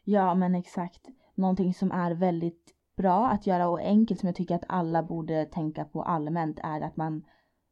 ja 0.05 0.35
men 0.35 0.55
exakt. 0.55 1.07
Någonting 1.35 1.75
som 1.75 1.93
är 1.93 2.11
väldigt 2.11 2.75
bra 2.97 3.29
att 3.29 3.47
göra 3.47 3.69
och 3.69 3.81
enkelt 3.81 4.21
som 4.21 4.27
jag 4.27 4.37
tycker 4.37 4.55
att 4.55 4.65
alla 4.69 5.03
borde 5.03 5.45
tänka 5.45 5.85
på 5.85 6.03
allmänt 6.03 6.59
är 6.63 6.81
att 6.81 6.97
man 6.97 7.25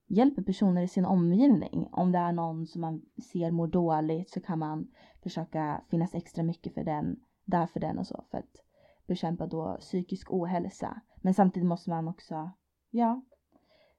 hjälper 0.06 0.42
personer 0.42 0.82
i 0.82 0.88
sin 0.88 1.04
omgivning. 1.04 1.88
Om 1.92 2.12
det 2.12 2.18
är 2.18 2.32
någon 2.32 2.66
som 2.66 2.80
man 2.80 3.02
ser 3.32 3.50
mår 3.50 3.66
dåligt 3.66 4.30
så 4.30 4.40
kan 4.40 4.58
man 4.58 4.88
försöka 5.22 5.80
finnas 5.88 6.14
extra 6.14 6.42
mycket 6.42 6.74
för 6.74 6.84
den, 6.84 7.20
där 7.44 7.66
för 7.66 7.80
den 7.80 7.98
och 7.98 8.06
så 8.06 8.24
för 8.30 8.38
att 8.38 8.62
bekämpa 9.06 9.46
då 9.46 9.76
psykisk 9.80 10.32
ohälsa. 10.32 11.00
Men 11.16 11.34
samtidigt 11.34 11.68
måste 11.68 11.90
man 11.90 12.08
också, 12.08 12.50
ja, 12.90 13.22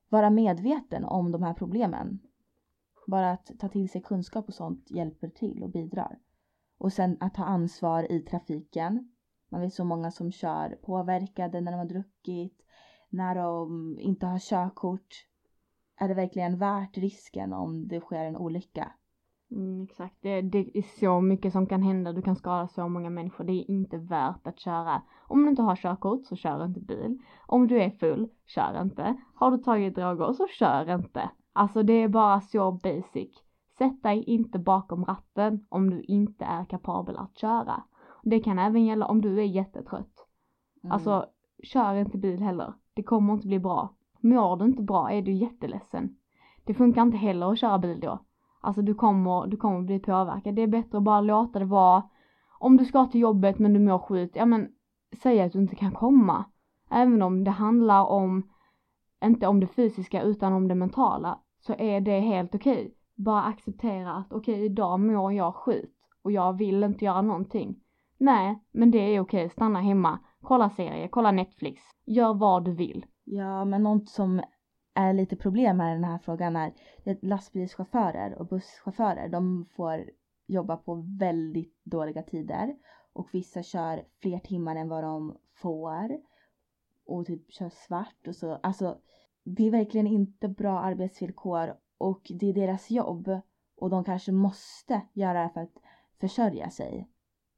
vara 0.10 0.30
medveten 0.30 1.06
om 1.06 1.32
de 1.32 1.44
här 1.44 1.54
problemen. 1.54 2.20
Bara 3.08 3.32
att 3.32 3.52
ta 3.60 3.70
till 3.70 3.90
sig 3.90 4.02
kunskap 4.02 4.48
och 4.48 4.54
sånt 4.54 4.92
hjälper 4.92 5.30
till 5.30 5.64
och 5.64 5.70
bidrar. 5.70 6.20
Och 6.78 6.94
sen 6.94 7.18
att 7.20 7.34
ta 7.34 7.44
ansvar 7.44 8.12
i 8.12 8.20
trafiken. 8.20 9.12
Man 9.50 9.62
vet 9.62 9.74
så 9.74 9.84
många 9.84 10.12
som 10.12 10.32
kör 10.32 10.70
påverkade 10.82 11.62
när 11.62 11.72
de 11.72 11.78
har 11.78 11.86
druckit, 11.86 12.62
när 13.10 13.36
de 13.36 13.98
inte 14.00 14.26
har 14.26 14.40
körkort. 14.40 15.28
Är 15.98 16.08
det 16.08 16.14
verkligen 16.14 16.58
värt 16.58 16.98
risken 16.98 17.54
om 17.54 17.88
det 17.88 18.00
sker 18.00 18.26
en 18.26 18.38
olycka? 18.38 18.92
Mm, 19.52 19.84
exakt, 19.84 20.16
det, 20.22 20.42
det 20.42 20.78
är 20.78 21.00
så 21.00 21.22
mycket 21.22 21.54
som 21.54 21.68
kan 21.68 21.84
hända. 21.84 22.14
Du 22.14 22.22
kan 22.22 22.36
skada 22.36 22.68
så 22.68 22.88
många 22.88 23.10
människor. 23.10 23.44
Det 23.44 23.54
är 23.54 23.72
inte 23.72 23.98
värt 23.98 24.48
att 24.48 24.60
köra. 24.60 25.02
Om 25.28 25.44
du 25.44 25.50
inte 25.50 25.62
har 25.62 25.76
körkort 25.76 26.26
så 26.26 26.36
kör 26.36 26.66
inte 26.66 26.80
bil. 26.80 27.18
Om 27.46 27.68
du 27.68 27.82
är 27.82 27.90
full, 27.90 28.30
kör 28.46 28.82
inte. 28.82 29.16
Har 29.36 29.52
du 29.52 29.58
tagit 29.58 29.96
droger 29.96 30.34
så 30.34 30.48
kör 30.48 30.96
inte. 30.96 31.30
Alltså 31.54 31.84
det 31.84 31.94
är 31.94 32.08
bara 32.08 32.42
så 32.42 32.72
basic. 32.72 33.44
Sätt 33.78 34.04
dig 34.04 34.24
inte 34.24 34.60
bakom 34.60 35.06
ratten 35.06 35.66
om 35.70 35.90
du 35.90 36.02
inte 36.02 36.46
är 36.46 36.66
kapabel 36.66 37.18
att 37.18 37.38
köra. 37.38 37.84
Det 38.24 38.40
kan 38.40 38.60
även 38.60 38.86
gälla 38.86 39.06
om 39.06 39.22
du 39.22 39.40
är 39.40 39.46
jättetrött. 39.46 40.28
Mm. 40.84 40.92
Alltså, 40.92 41.26
kör 41.64 41.96
inte 41.96 42.18
bil 42.18 42.42
heller. 42.42 42.74
Det 42.94 43.04
kommer 43.04 43.34
inte 43.34 43.48
bli 43.48 43.60
bra. 43.60 43.97
Mår 44.30 44.58
du 44.58 44.66
inte 44.66 44.84
bra 44.84 45.12
är 45.12 45.22
du 45.22 45.32
jätteledsen. 45.32 46.16
Det 46.64 46.74
funkar 46.74 47.02
inte 47.02 47.18
heller 47.18 47.52
att 47.52 47.60
köra 47.60 47.80
bil 47.80 48.00
då. 48.00 48.20
Alltså 48.62 48.82
du 48.82 48.94
kommer, 48.94 49.48
du 49.48 49.58
kommer 49.58 49.82
bli 49.82 50.00
påverkad. 50.00 50.56
Det 50.56 50.62
är 50.62 50.68
bättre 50.68 50.98
att 50.98 51.04
bara 51.04 51.22
låta 51.22 51.60
det 51.60 51.66
vara. 51.66 52.04
Om 52.60 52.78
du 52.78 52.86
ska 52.86 53.06
till 53.06 53.22
jobbet 53.22 53.60
men 53.60 53.74
du 53.74 53.80
mår 53.80 54.00
skit, 54.00 54.32
ja 54.36 54.46
men 54.46 54.68
säg 55.22 55.42
att 55.42 55.54
du 55.54 55.60
inte 55.60 55.76
kan 55.76 55.92
komma. 55.92 56.46
Även 56.90 57.22
om 57.22 57.44
det 57.44 57.52
handlar 57.52 58.06
om, 58.06 58.50
inte 59.24 59.48
om 59.48 59.60
det 59.60 59.68
fysiska 59.68 60.22
utan 60.22 60.54
om 60.54 60.68
det 60.68 60.76
mentala, 60.76 61.40
så 61.60 61.74
är 61.78 62.02
det 62.02 62.20
helt 62.20 62.56
okej. 62.56 62.94
Bara 63.16 63.44
acceptera 63.44 64.14
att 64.14 64.34
okej 64.34 64.66
idag 64.66 65.00
mår 65.00 65.34
jag 65.34 65.56
skit 65.56 65.94
och 66.22 66.32
jag 66.32 66.58
vill 66.58 66.84
inte 66.84 67.06
göra 67.06 67.22
någonting. 67.22 67.76
Nej, 68.18 68.64
men 68.72 68.92
det 68.92 69.16
är 69.16 69.20
okej, 69.20 69.50
stanna 69.50 69.82
hemma, 69.82 70.20
kolla 70.42 70.70
serie, 70.70 71.08
kolla 71.08 71.32
Netflix, 71.32 71.82
gör 72.06 72.34
vad 72.34 72.66
du 72.66 72.72
vill. 72.72 73.06
Ja, 73.30 73.66
men 73.66 73.84
något 73.84 74.10
som 74.10 74.42
är 74.94 75.14
lite 75.14 75.36
problem 75.36 75.78
med 75.78 75.96
den 75.96 76.04
här 76.04 76.18
frågan 76.18 76.56
är 76.56 76.74
att 77.06 77.24
lastbilschaufförer 77.24 78.34
och 78.34 78.48
busschaufförer, 78.48 79.30
de 79.30 79.66
får 79.66 80.10
jobba 80.46 80.78
på 80.78 81.06
väldigt 81.20 81.80
dåliga 81.84 82.24
tider 82.24 82.76
och 83.14 83.30
vissa 83.34 83.64
kör 83.64 84.06
fler 84.22 84.40
timmar 84.40 84.76
än 84.76 84.90
vad 84.90 85.04
de 85.04 85.38
får 85.54 86.18
och 87.06 87.26
typ 87.26 87.52
kör 87.52 87.70
svart 87.70 88.28
och 88.28 88.36
så. 88.36 88.52
Alltså, 88.56 88.98
det 89.44 89.68
är 89.68 89.72
verkligen 89.72 90.08
inte 90.08 90.48
bra 90.48 90.80
arbetsvillkor 90.80 91.74
och 91.98 92.22
det 92.30 92.50
är 92.50 92.54
deras 92.54 92.92
jobb 92.92 93.42
och 93.78 93.90
de 93.90 94.04
kanske 94.04 94.32
måste 94.32 95.02
göra 95.14 95.44
det 95.44 95.50
för 95.50 95.62
att 95.62 95.78
försörja 96.20 96.70
sig. 96.70 97.10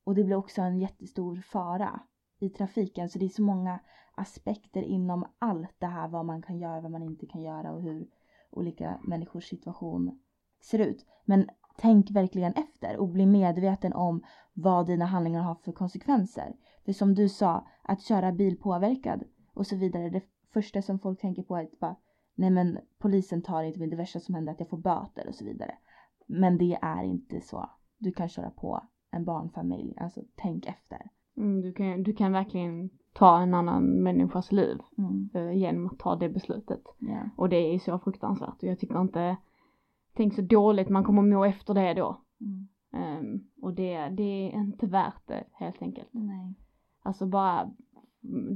Och 0.04 0.16
det 0.16 0.24
blir 0.24 0.36
också 0.36 0.62
en 0.62 0.80
jättestor 0.80 1.36
fara 1.36 2.00
i 2.40 2.50
trafiken 2.50 3.10
så 3.10 3.20
det 3.20 3.26
är 3.26 3.30
så 3.30 3.42
många 3.42 3.80
aspekter 4.20 4.82
inom 4.82 5.26
allt 5.40 5.76
det 5.80 5.88
här 5.88 6.08
vad 6.08 6.26
man 6.26 6.42
kan 6.42 6.60
göra, 6.60 6.82
vad 6.82 6.92
man 6.92 7.04
inte 7.04 7.26
kan 7.26 7.42
göra 7.42 7.72
och 7.72 7.82
hur 7.82 8.08
olika 8.50 9.00
människors 9.04 9.50
situation 9.50 10.20
ser 10.62 10.80
ut. 10.80 11.06
Men 11.26 11.50
tänk 11.78 12.12
verkligen 12.12 12.54
efter 12.54 12.98
och 12.98 13.10
bli 13.10 13.26
medveten 13.26 13.94
om 13.94 14.24
vad 14.54 14.88
dina 14.88 15.06
handlingar 15.06 15.42
har 15.42 15.56
för 15.56 15.72
konsekvenser. 15.72 16.56
För 16.86 16.94
som 16.94 17.16
du 17.16 17.30
sa, 17.30 17.68
att 17.84 18.02
köra 18.02 18.32
bil 18.32 18.58
påverkad 18.58 19.24
och 19.54 19.68
så 19.68 19.76
vidare, 19.76 20.10
det 20.10 20.24
första 20.54 20.82
som 20.82 21.00
folk 21.00 21.22
tänker 21.22 21.44
på 21.44 21.56
är 21.58 21.64
att 21.64 21.80
bara 21.80 21.96
nej 22.36 22.50
men 22.50 22.80
polisen 22.98 23.42
tar 23.42 23.64
inte 23.64 23.80
mig, 23.80 23.90
det 23.90 23.96
värsta 23.96 24.20
som 24.20 24.36
händer 24.36 24.52
är 24.52 24.54
att 24.54 24.60
jag 24.60 24.70
får 24.70 24.78
böter 24.78 25.28
och 25.28 25.36
så 25.36 25.46
vidare. 25.46 25.78
Men 26.26 26.58
det 26.58 26.80
är 26.82 27.04
inte 27.04 27.42
så. 27.42 27.70
Du 27.98 28.12
kan 28.12 28.30
köra 28.30 28.50
på 28.50 28.88
en 29.12 29.26
barnfamilj, 29.26 29.94
alltså 29.98 30.22
tänk 30.36 30.66
efter. 30.66 31.10
Mm, 31.38 31.62
du, 31.62 31.74
kan, 31.74 32.04
du 32.04 32.14
kan 32.14 32.32
verkligen 32.32 32.90
ta 33.14 33.40
en 33.40 33.54
annan 33.54 34.04
människas 34.04 34.52
liv 34.52 34.78
Mm. 34.98 35.30
eh, 35.34 35.52
genom 35.58 35.88
att 35.88 36.00
ta 36.00 36.16
det 36.16 36.30
beslutet. 36.30 36.82
Ja. 37.00 37.30
Och 37.36 37.50
det 37.50 37.56
är 37.56 37.80
så 37.80 38.00
fruktansvärt 38.00 38.64
och 38.64 38.70
jag 38.70 38.80
tycker 38.80 39.02
inte, 39.02 39.38
tänk 40.14 40.34
så 40.34 40.42
dåligt 40.42 40.90
man 40.90 41.04
kommer 41.04 41.22
må 41.22 41.46
efter 41.46 41.74
det 41.74 41.94
då. 41.94 42.22
Mm. 42.42 42.68
Ehm, 42.94 43.40
och 43.62 43.74
det, 43.74 44.10
det 44.10 44.24
är 44.24 44.60
inte 44.60 44.86
värt 44.88 45.28
det 45.28 45.44
helt 45.54 45.82
enkelt. 45.82 46.10
Nej. 46.12 46.56
Alltså 47.04 47.26
bara, 47.26 47.72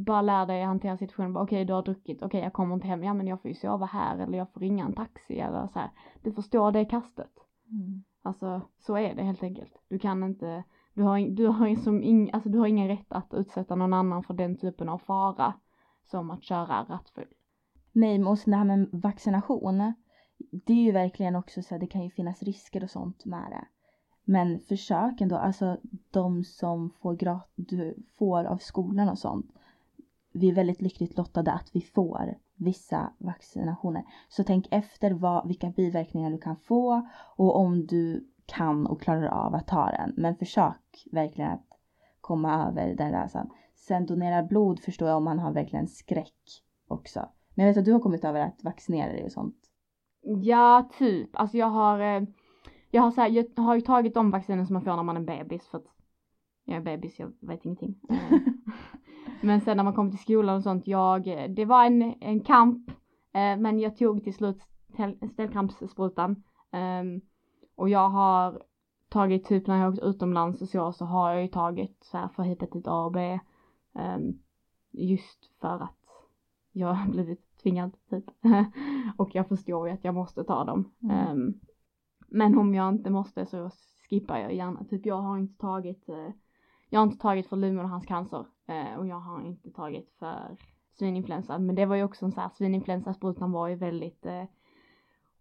bara 0.05 0.21
lär 0.21 0.45
dig 0.45 0.63
hantera 0.63 0.97
situationen. 0.97 1.37
Okej, 1.37 1.65
du 1.65 1.73
har 1.73 1.83
druckit. 1.83 2.23
Okej, 2.23 2.41
jag 2.41 2.53
kommer 2.53 2.75
inte 2.75 2.87
hem. 2.87 3.03
Ja, 3.03 3.13
men 3.13 3.27
jag 3.27 3.41
får 3.41 3.49
ju 3.49 3.55
sova 3.55 3.85
här 3.85 4.17
eller 4.17 4.37
jag 4.37 4.53
får 4.53 4.59
ringa 4.59 4.85
en 4.85 4.93
taxi 4.93 5.39
eller 5.39 5.67
så 5.67 5.79
här. 5.79 5.89
Du 6.23 6.31
förstår 6.31 6.71
det 6.71 6.85
kastet. 6.85 7.31
Mm. 7.71 8.03
Alltså, 8.21 8.61
så 8.79 8.97
är 8.97 9.15
det 9.15 9.23
helt 9.23 9.43
enkelt. 9.43 9.73
Du 9.89 9.99
kan 9.99 10.23
inte, 10.23 10.63
du 10.93 11.03
har, 11.03 11.19
du 11.19 11.47
har, 11.47 11.75
som 11.75 12.03
ing, 12.03 12.29
alltså, 12.33 12.49
du 12.49 12.59
har 12.59 12.67
ingen 12.67 12.87
rätt 12.87 13.11
att 13.11 13.33
utsätta 13.33 13.75
någon 13.75 13.93
annan 13.93 14.23
för 14.23 14.33
den 14.33 14.57
typen 14.57 14.89
av 14.89 14.97
fara 14.97 15.53
som 16.03 16.31
att 16.31 16.43
köra 16.43 16.83
rattfull. 16.83 17.27
Nej, 17.91 18.17
men 18.17 18.27
också 18.27 18.49
det 18.49 18.55
här 18.55 18.63
med 18.63 18.89
vaccination. 18.91 19.93
Det 20.37 20.73
är 20.73 20.83
ju 20.83 20.91
verkligen 20.91 21.35
också 21.35 21.61
så 21.61 21.75
att 21.75 21.81
det 21.81 21.87
kan 21.87 22.03
ju 22.03 22.09
finnas 22.09 22.43
risker 22.43 22.83
och 22.83 22.89
sånt 22.89 23.25
med 23.25 23.51
det. 23.51 23.65
Men 24.25 24.59
försök 24.59 25.21
ändå, 25.21 25.35
alltså 25.35 25.77
de 26.11 26.43
som 26.43 26.89
får, 26.89 27.15
grat- 27.15 27.51
du 27.55 27.95
får 28.17 28.43
av 28.43 28.57
skolan 28.57 29.09
och 29.09 29.19
sånt. 29.19 29.51
Vi 30.31 30.49
är 30.49 30.55
väldigt 30.55 30.81
lyckligt 30.81 31.17
lottade 31.17 31.51
att 31.51 31.75
vi 31.75 31.81
får 31.81 32.35
vissa 32.55 33.13
vaccinationer. 33.17 34.03
Så 34.29 34.43
tänk 34.43 34.67
efter 34.71 35.11
vad, 35.11 35.47
vilka 35.47 35.69
biverkningar 35.69 36.31
du 36.31 36.37
kan 36.37 36.55
få 36.55 37.07
och 37.35 37.55
om 37.55 37.85
du 37.85 38.27
kan 38.45 38.87
och 38.87 39.01
klarar 39.01 39.27
av 39.27 39.55
att 39.55 39.67
ta 39.67 39.85
den. 39.85 40.13
Men 40.17 40.35
försök 40.35 41.07
verkligen 41.11 41.51
att 41.51 41.67
komma 42.21 42.67
över 42.67 42.95
den 42.95 43.11
rädslan. 43.11 43.49
Sen 43.75 44.05
donera 44.05 44.43
blod 44.43 44.79
förstår 44.79 45.07
jag 45.07 45.17
om 45.17 45.23
man 45.23 45.39
har 45.39 45.51
verkligen 45.53 45.87
skräck 45.87 46.61
också. 46.87 47.29
Men 47.55 47.65
jag 47.65 47.73
vet 47.73 47.79
att 47.79 47.85
du 47.85 47.93
har 47.93 47.99
kommit 47.99 48.25
över 48.25 48.39
att 48.39 48.63
vaccinera 48.63 49.11
dig 49.11 49.23
och 49.23 49.31
sånt. 49.31 49.55
Ja, 50.21 50.89
typ. 50.97 51.29
Alltså 51.33 51.57
jag 51.57 51.67
har, 51.69 51.99
eh, 51.99 52.23
jag 52.91 53.01
har, 53.01 53.11
så 53.11 53.21
här, 53.21 53.29
jag 53.29 53.63
har 53.63 53.75
ju 53.75 53.81
tagit 53.81 54.13
de 54.13 54.31
vacciner 54.31 54.65
som 54.65 54.73
man 54.73 54.83
får 54.83 54.95
när 54.95 55.03
man 55.03 55.17
är 55.17 55.21
bebis 55.21 55.67
för 55.67 55.77
att 55.77 55.85
jag 56.65 56.77
är 56.77 56.81
bebis, 56.81 57.19
jag 57.19 57.33
vet 57.39 57.65
ingenting. 57.65 57.95
Eh, 58.09 58.39
men 59.41 59.61
sen 59.61 59.77
när 59.77 59.83
man 59.83 59.93
kommer 59.93 60.09
till 60.11 60.19
skolan 60.19 60.55
och 60.55 60.63
sånt, 60.63 60.87
jag, 60.87 61.27
eh, 61.27 61.49
det 61.49 61.65
var 61.65 61.85
en, 61.85 62.01
en 62.21 62.39
kamp. 62.39 62.89
eh, 63.33 63.57
Men 63.57 63.79
jag 63.79 63.97
tog 63.97 64.23
till 64.23 64.33
slut 64.33 64.61
ställkrampssprutan. 65.33 66.43
Ehm, 66.71 67.21
och 67.75 67.89
jag 67.89 68.09
har 68.09 68.61
tagit 69.09 69.45
typ 69.45 69.67
när 69.67 69.75
jag 69.77 69.83
har 69.83 69.91
åkt 69.91 70.03
utomlands 70.03 70.61
och 70.61 70.69
så, 70.69 70.91
så 70.91 71.05
har 71.05 71.33
jag 71.33 71.41
ju 71.41 71.47
tagit 71.47 72.03
så 72.03 72.17
här 72.17 72.27
för 72.27 72.43
hepatit 72.43 72.87
A 72.87 73.05
och 73.05 73.11
B. 73.11 73.39
ehm, 73.93 74.39
just 74.91 75.45
för 75.61 75.83
att 75.83 76.03
jag 76.71 76.93
har 76.93 77.11
blivit 77.11 77.57
tvingad 77.63 77.91
typ. 78.09 78.25
och 79.17 79.35
jag 79.35 79.47
förstår 79.47 79.87
ju 79.87 79.93
att 79.93 80.03
jag 80.03 80.13
måste 80.13 80.43
ta 80.43 80.63
dem. 80.63 80.91
Mm. 81.03 81.17
Ehm, 81.17 81.59
men 82.27 82.57
om 82.57 82.75
jag 82.75 82.93
inte 82.93 83.09
måste 83.09 83.45
så 83.45 83.69
skippar 84.09 84.37
jag 84.37 84.53
gärna. 84.53 84.83
Typ 84.83 85.05
jag 85.05 85.21
har 85.21 85.37
inte 85.37 85.61
tagit, 85.61 86.09
eh, 86.09 86.29
jag 86.89 86.99
har 86.99 87.07
inte 87.07 87.21
tagit 87.21 87.47
för 87.47 87.55
livmoderhalscancer 87.55 88.45
eh, 88.67 88.99
och 88.99 89.07
jag 89.07 89.19
har 89.19 89.41
inte 89.41 89.71
tagit 89.71 90.11
för 90.19 90.57
svininfluensa. 90.91 91.59
Men 91.59 91.75
det 91.75 91.85
var 91.85 91.95
ju 91.95 92.03
också 92.03 92.25
en 92.25 92.31
så 92.31 92.41
här, 92.41 92.49
svininfluensasprutan 92.49 93.51
var 93.51 93.67
ju 93.67 93.75
väldigt 93.75 94.25
eh, 94.25 94.43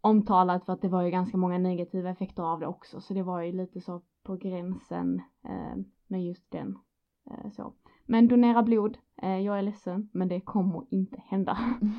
omtalad 0.03 0.65
för 0.65 0.73
att 0.73 0.83
det 0.83 0.89
var 0.89 1.03
ju 1.03 1.11
ganska 1.11 1.37
många 1.37 1.59
negativa 1.59 2.11
effekter 2.11 2.43
av 2.43 2.61
det 2.61 2.67
också. 2.67 3.01
Så 3.01 3.15
det 3.15 3.23
var 3.23 3.41
ju 3.41 3.53
lite 3.53 3.81
så 3.81 4.01
på 4.23 4.37
gränsen 4.37 5.23
eh, 5.45 5.83
med 6.07 6.25
just 6.25 6.51
den. 6.51 6.79
Eh, 7.31 7.51
så. 7.51 7.73
Men 8.07 8.29
donera 8.29 8.63
blod, 8.63 8.99
eh, 9.23 9.39
jag 9.39 9.59
är 9.59 9.63
ledsen 9.63 10.09
men 10.13 10.29
det 10.29 10.41
kommer 10.41 10.85
inte 10.91 11.23
hända. 11.27 11.59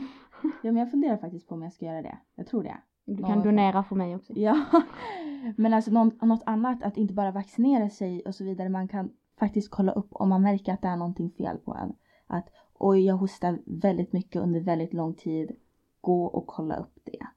Ja 0.63 0.71
men 0.71 0.75
jag 0.75 0.91
funderar 0.91 1.17
faktiskt 1.17 1.47
på 1.47 1.55
om 1.55 1.61
jag 1.61 1.73
ska 1.73 1.85
göra 1.85 2.01
det. 2.01 2.17
Jag 2.35 2.47
tror 2.47 2.63
det. 2.63 2.77
Du 3.05 3.23
kan 3.23 3.43
donera 3.43 3.83
för 3.83 3.95
mig 3.95 4.15
också. 4.15 4.33
Ja, 4.35 4.65
men 5.57 5.73
alltså 5.73 5.91
någon, 5.91 6.11
något 6.21 6.43
annat, 6.45 6.83
att 6.83 6.97
inte 6.97 7.13
bara 7.13 7.31
vaccinera 7.31 7.89
sig 7.89 8.23
och 8.25 8.35
så 8.35 8.43
vidare. 8.43 8.69
Man 8.69 8.87
kan 8.87 9.09
faktiskt 9.39 9.69
kolla 9.69 9.91
upp 9.91 10.07
om 10.11 10.29
man 10.29 10.41
märker 10.41 10.73
att 10.73 10.81
det 10.81 10.87
är 10.87 10.97
någonting 10.97 11.31
fel 11.31 11.57
på 11.57 11.75
en. 11.75 11.95
Att 12.27 12.49
oj, 12.73 13.05
jag 13.05 13.15
hostar 13.15 13.59
väldigt 13.65 14.13
mycket 14.13 14.41
under 14.41 14.59
väldigt 14.59 14.93
lång 14.93 15.13
tid. 15.13 15.51
Gå 16.01 16.25
och 16.25 16.47
kolla 16.47 16.75
upp 16.75 16.99
det. 17.03 17.27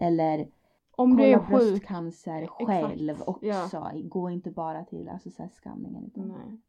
Eller 0.00 0.48
Om 0.96 1.10
du 1.10 1.16
kolla 1.16 1.28
är 1.28 1.38
sjuk. 1.38 1.48
bröstcancer 1.48 2.46
själv 2.46 3.10
Exakt, 3.10 3.28
också. 3.28 3.90
Gå 4.04 4.30
inte 4.30 4.50
bara 4.50 4.84
till 4.84 5.08
alltså, 5.08 5.30
så 5.30 5.42
här. 5.42 5.50
Nej. 6.14 6.60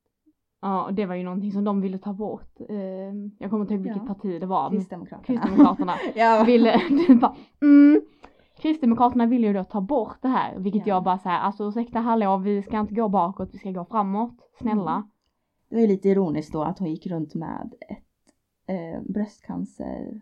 Ja, 0.62 0.84
och 0.86 0.94
det 0.94 1.06
var 1.06 1.16
ju 1.16 1.24
någonting 1.24 1.52
som 1.52 1.64
de 1.64 1.82
ville 1.82 1.98
ta 1.98 2.14
bort. 2.14 2.60
Eh, 2.70 2.78
jag 3.40 3.50
kommer 3.50 3.62
inte 3.62 3.74
ihåg 3.74 3.84
vilket 3.84 4.02
Ja. 4.08 4.14
parti 4.14 4.40
det 4.42 4.46
var. 4.46 4.70
Kristdemokraterna. 4.70 5.24
Kristdemokraterna 5.42 5.94
ja. 6.16 6.44
ville, 6.48 6.82
du 7.08 7.16
bara, 7.16 7.36
mm. 7.62 8.02
Kristdemokraterna 8.58 9.26
vill 9.26 9.44
ju 9.44 9.54
då 9.54 9.64
ta 9.64 9.82
bort 9.82 10.18
det 10.22 10.28
här, 10.28 10.60
vilket 10.60 10.88
Ja. 10.88 10.96
jag 10.96 11.04
bara 11.04 11.18
säger, 11.18 11.38
alltså 11.38 11.64
ursäkta 11.68 12.00
hallå, 12.00 12.38
vi 12.38 12.62
ska 12.62 12.80
inte 12.80 12.94
gå 12.94 13.10
bakåt, 13.10 13.50
vi 13.54 13.58
ska 13.58 13.72
gå 13.72 13.86
framåt, 13.86 14.36
snälla. 14.60 14.96
Mm. 14.96 15.10
Det 15.70 15.76
var 15.76 15.82
ju 15.82 15.88
lite 15.88 16.10
ironiskt 16.10 16.54
då 16.54 16.64
att 16.64 16.80
hon 16.80 16.90
gick 16.90 17.08
runt 17.08 17.36
med 17.36 17.74
ett 17.90 18.34
eh, 18.68 19.02
bröstcancer 19.14 20.22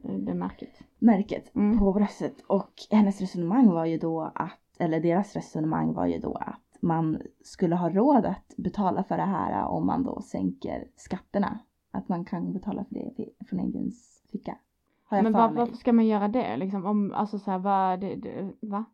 Det 0.00 0.34
märket. 0.34 0.80
märket 0.98 1.54
Mm. 1.54 1.78
på 1.78 1.92
bröstet 1.92 2.40
och 2.46 2.72
hennes 2.90 3.20
resonemang 3.20 3.70
var 3.70 3.84
ju 3.84 3.98
då 3.98 4.20
att, 4.34 4.60
eller 4.78 5.00
deras 5.00 5.34
resonemang 5.34 5.92
var 5.92 6.06
ju 6.06 6.18
då 6.18 6.34
att 6.34 6.78
man 6.80 7.22
skulle 7.44 7.76
ha 7.76 7.90
råd 7.90 8.26
att 8.26 8.54
betala 8.56 9.04
för 9.04 9.16
det 9.16 9.22
här 9.22 9.64
om 9.64 9.86
man 9.86 10.02
då 10.02 10.20
sänker 10.20 10.84
skatterna. 10.96 11.58
Att 11.90 12.08
man 12.08 12.24
kan 12.24 12.52
betala 12.52 12.84
för 12.84 12.94
det 12.94 13.28
från 13.48 13.60
egen 13.60 13.90
ficka. 14.32 14.58
Men 15.10 15.32
var, 15.32 15.52
varför 15.52 15.76
ska 15.76 15.92
man 15.92 16.06
göra 16.06 16.28
det 16.28 16.56
liksom? 16.56 16.86
Om, 16.86 17.12
alltså 17.12 17.38
såhär, 17.38 17.58
vad, 17.58 18.00
det, 18.00 18.14
det, 18.14 18.52
va? 18.60 18.84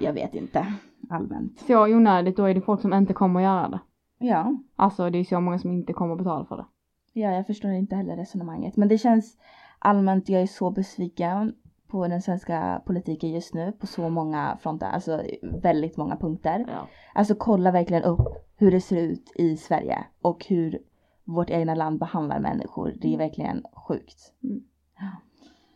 Jag 0.00 0.12
vet 0.12 0.34
inte. 0.34 0.74
Allmänt. 1.10 1.58
Så 1.58 1.96
onödigt, 1.96 2.36
då 2.36 2.44
är 2.44 2.54
det 2.54 2.60
folk 2.60 2.80
som 2.80 2.92
inte 2.92 3.12
kommer 3.14 3.40
att 3.40 3.44
göra 3.44 3.68
det. 3.68 3.80
Ja. 4.18 4.56
Alltså 4.76 5.10
det 5.10 5.18
är 5.18 5.24
så 5.24 5.40
många 5.40 5.58
som 5.58 5.72
inte 5.72 5.92
kommer 5.92 6.12
att 6.12 6.18
betala 6.18 6.44
för 6.44 6.56
det. 6.56 6.66
Ja, 7.12 7.30
jag 7.30 7.46
förstår 7.46 7.70
inte 7.70 7.96
heller 7.96 8.16
resonemanget. 8.16 8.76
Men 8.76 8.88
det 8.88 8.98
känns 8.98 9.38
allmänt, 9.78 10.28
jag 10.28 10.42
är 10.42 10.46
så 10.46 10.70
besviken 10.70 11.54
på 11.88 12.08
den 12.08 12.22
svenska 12.22 12.82
politiken 12.86 13.30
just 13.30 13.54
nu 13.54 13.72
på 13.72 13.86
så 13.86 14.08
många 14.08 14.58
fronter, 14.60 14.86
alltså 14.86 15.22
väldigt 15.62 15.96
många 15.96 16.16
punkter. 16.16 16.64
Ja. 16.68 16.88
Alltså 17.14 17.34
kolla 17.34 17.70
verkligen 17.70 18.02
upp 18.02 18.28
hur 18.56 18.70
det 18.70 18.80
ser 18.80 19.02
ut 19.02 19.32
i 19.34 19.56
Sverige 19.56 20.04
och 20.22 20.46
hur 20.48 20.78
vårt 21.24 21.50
egna 21.50 21.74
land 21.74 21.98
behandlar 21.98 22.40
människor. 22.40 22.94
Det 23.00 23.14
är 23.14 23.18
verkligen 23.18 23.64
sjukt. 23.88 24.32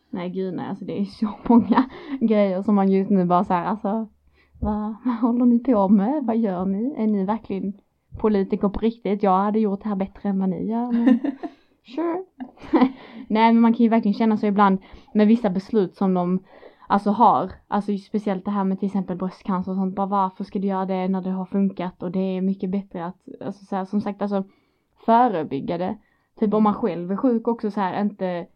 Nej 0.09 0.29
gud 0.29 0.53
nej, 0.53 0.67
alltså 0.69 0.85
det 0.85 0.99
är 0.99 1.05
så 1.05 1.29
många 1.49 1.89
grejer 2.21 2.61
som 2.61 2.75
man 2.75 2.91
just 2.91 3.11
nu 3.11 3.25
bara 3.25 3.43
säger 3.43 3.63
alltså 3.63 4.07
vad, 4.59 4.95
vad 5.05 5.15
håller 5.15 5.45
ni 5.45 5.59
på 5.59 5.89
med? 5.89 6.23
Vad 6.23 6.37
gör 6.37 6.65
ni? 6.65 6.93
Är 6.97 7.07
ni 7.07 7.25
verkligen 7.25 7.73
politiker 8.17 8.69
på 8.69 8.79
riktigt? 8.79 9.23
Jag 9.23 9.37
hade 9.37 9.59
gjort 9.59 9.83
det 9.83 9.89
här 9.89 9.95
bättre 9.95 10.29
än 10.29 10.39
vad 10.39 10.49
ni 10.49 10.65
gör. 10.65 10.91
Men 10.91 11.19
sure. 11.83 12.23
nej 13.27 13.53
men 13.53 13.59
man 13.59 13.73
kan 13.73 13.83
ju 13.83 13.89
verkligen 13.89 14.13
känna 14.13 14.37
så 14.37 14.45
ibland 14.45 14.77
med 15.13 15.27
vissa 15.27 15.49
beslut 15.49 15.95
som 15.95 16.13
de 16.13 16.39
alltså 16.87 17.09
har. 17.09 17.51
Alltså 17.67 17.97
speciellt 17.97 18.45
det 18.45 18.51
här 18.51 18.63
med 18.63 18.79
till 18.79 18.87
exempel 18.87 19.17
bröstcancer 19.17 19.71
och 19.71 19.77
sånt. 19.77 19.95
Bara 19.95 20.07
varför 20.07 20.43
ska 20.43 20.59
du 20.59 20.67
göra 20.67 20.85
det 20.85 21.07
när 21.07 21.21
det 21.21 21.31
har 21.31 21.45
funkat? 21.45 22.03
Och 22.03 22.11
det 22.11 22.19
är 22.19 22.41
mycket 22.41 22.69
bättre 22.69 23.05
att, 23.05 23.17
alltså 23.41 23.65
så 23.65 23.75
här, 23.75 23.85
som 23.85 24.01
sagt 24.01 24.21
alltså 24.21 24.43
förebygga 25.05 25.77
det. 25.77 25.97
Typ 26.39 26.53
om 26.53 26.63
man 26.63 26.73
själv 26.73 27.11
är 27.11 27.17
sjuk 27.17 27.47
också 27.47 27.71
så 27.71 27.79
här 27.79 28.01
inte 28.01 28.47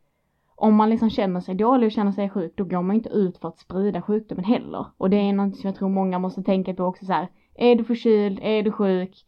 om 0.59 0.75
man 0.75 0.89
liksom 0.89 1.09
känner 1.09 1.39
sig 1.39 1.55
dålig 1.55 1.87
och 1.87 1.91
känner 1.91 2.11
sig 2.11 2.29
sjuk 2.29 2.53
då 2.55 2.63
går 2.63 2.81
man 2.81 2.95
inte 2.95 3.09
ut 3.09 3.37
för 3.37 3.47
att 3.47 3.59
sprida 3.59 4.01
sjukdomen 4.01 4.45
heller. 4.45 4.85
Och 4.97 5.09
det 5.09 5.17
är 5.17 5.33
något 5.33 5.55
som 5.55 5.67
jag 5.67 5.75
tror 5.75 5.89
många 5.89 6.19
måste 6.19 6.43
tänka 6.43 6.73
på 6.73 6.83
också 6.83 7.05
så 7.05 7.13
här. 7.13 7.27
Är 7.55 7.75
du 7.75 7.83
förkyld, 7.83 8.39
är 8.41 8.63
du 8.63 8.71
sjuk, 8.71 9.25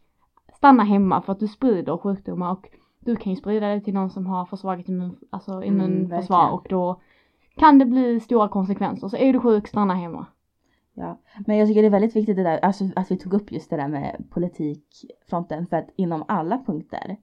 stanna 0.56 0.82
hemma 0.84 1.22
för 1.22 1.32
att 1.32 1.40
du 1.40 1.48
sprider 1.48 1.96
sjukdomar 1.96 2.52
och 2.52 2.66
du 3.00 3.16
kan 3.16 3.32
ju 3.32 3.36
sprida 3.36 3.68
det 3.68 3.80
till 3.80 3.94
någon 3.94 4.10
som 4.10 4.26
har 4.26 4.46
försvagat 4.46 4.88
immun, 4.88 5.16
alltså 5.30 5.62
immunförsvar 5.62 6.38
verkligen. 6.38 6.54
och 6.54 6.66
då 6.68 7.00
kan 7.56 7.78
det 7.78 7.84
bli 7.84 8.20
stora 8.20 8.48
konsekvenser. 8.48 9.08
Så 9.08 9.16
är 9.16 9.32
du 9.32 9.40
sjuk, 9.40 9.68
stanna 9.68 9.94
hemma. 9.94 10.26
Ja, 10.94 11.18
men 11.46 11.56
jag 11.56 11.68
tycker 11.68 11.82
det 11.82 11.88
är 11.88 11.90
väldigt 11.90 12.16
viktigt 12.16 12.36
det 12.36 12.42
där, 12.42 12.58
alltså 12.58 12.84
att 12.96 13.10
vi 13.10 13.16
tog 13.16 13.34
upp 13.34 13.52
just 13.52 13.70
det 13.70 13.76
där 13.76 13.88
med 13.88 14.24
politikfronten 14.30 15.66
för 15.66 15.76
att 15.76 15.88
inom 15.96 16.24
alla 16.28 16.58
punkter 16.66 17.16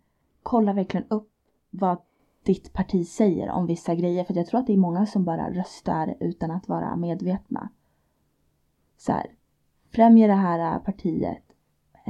kolla 0.44 0.74
verkligen 0.74 1.08
upp 1.10 1.30
vad 1.70 1.98
ditt 2.44 2.74
parti 2.74 3.08
säger 3.08 3.50
om 3.50 3.66
vissa 3.66 3.96
grejer 3.96 4.24
för 4.24 4.34
jag 4.34 4.48
tror 4.48 4.60
att 4.60 4.68
det 4.68 4.74
är 4.74 4.78
många 4.78 5.06
som 5.06 5.24
bara 5.24 5.52
röstar 5.52 6.16
utan 6.20 6.52
att 6.52 6.68
vara 6.68 6.96
medvetna. 6.96 7.70
Så 8.98 9.12
här, 9.12 9.32
främja 9.92 10.28
det 10.28 10.34
här 10.34 10.80
partiet, 10.80 11.44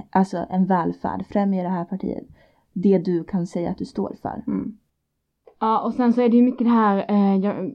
alltså 0.10 0.46
en 0.50 0.66
välfärd, 0.66 1.26
främja 1.26 1.64
det 1.64 1.70
här 1.70 1.86
partiet, 1.86 2.28
det 2.82 2.98
du 2.98 3.24
kan 3.24 3.48
säga 3.48 3.72
att 3.72 3.78
du 3.78 3.86
står 3.86 4.16
för. 4.22 4.44
Mm. 4.48 4.78
Ja 5.60 5.82
och 5.82 5.94
sen 5.94 6.14
så 6.14 6.22
är 6.22 6.30
det 6.30 6.38
ju 6.38 6.44
mycket 6.44 6.68
det 6.68 6.74
här, 6.74 7.06
eh, 7.10 7.36
jag 7.36 7.74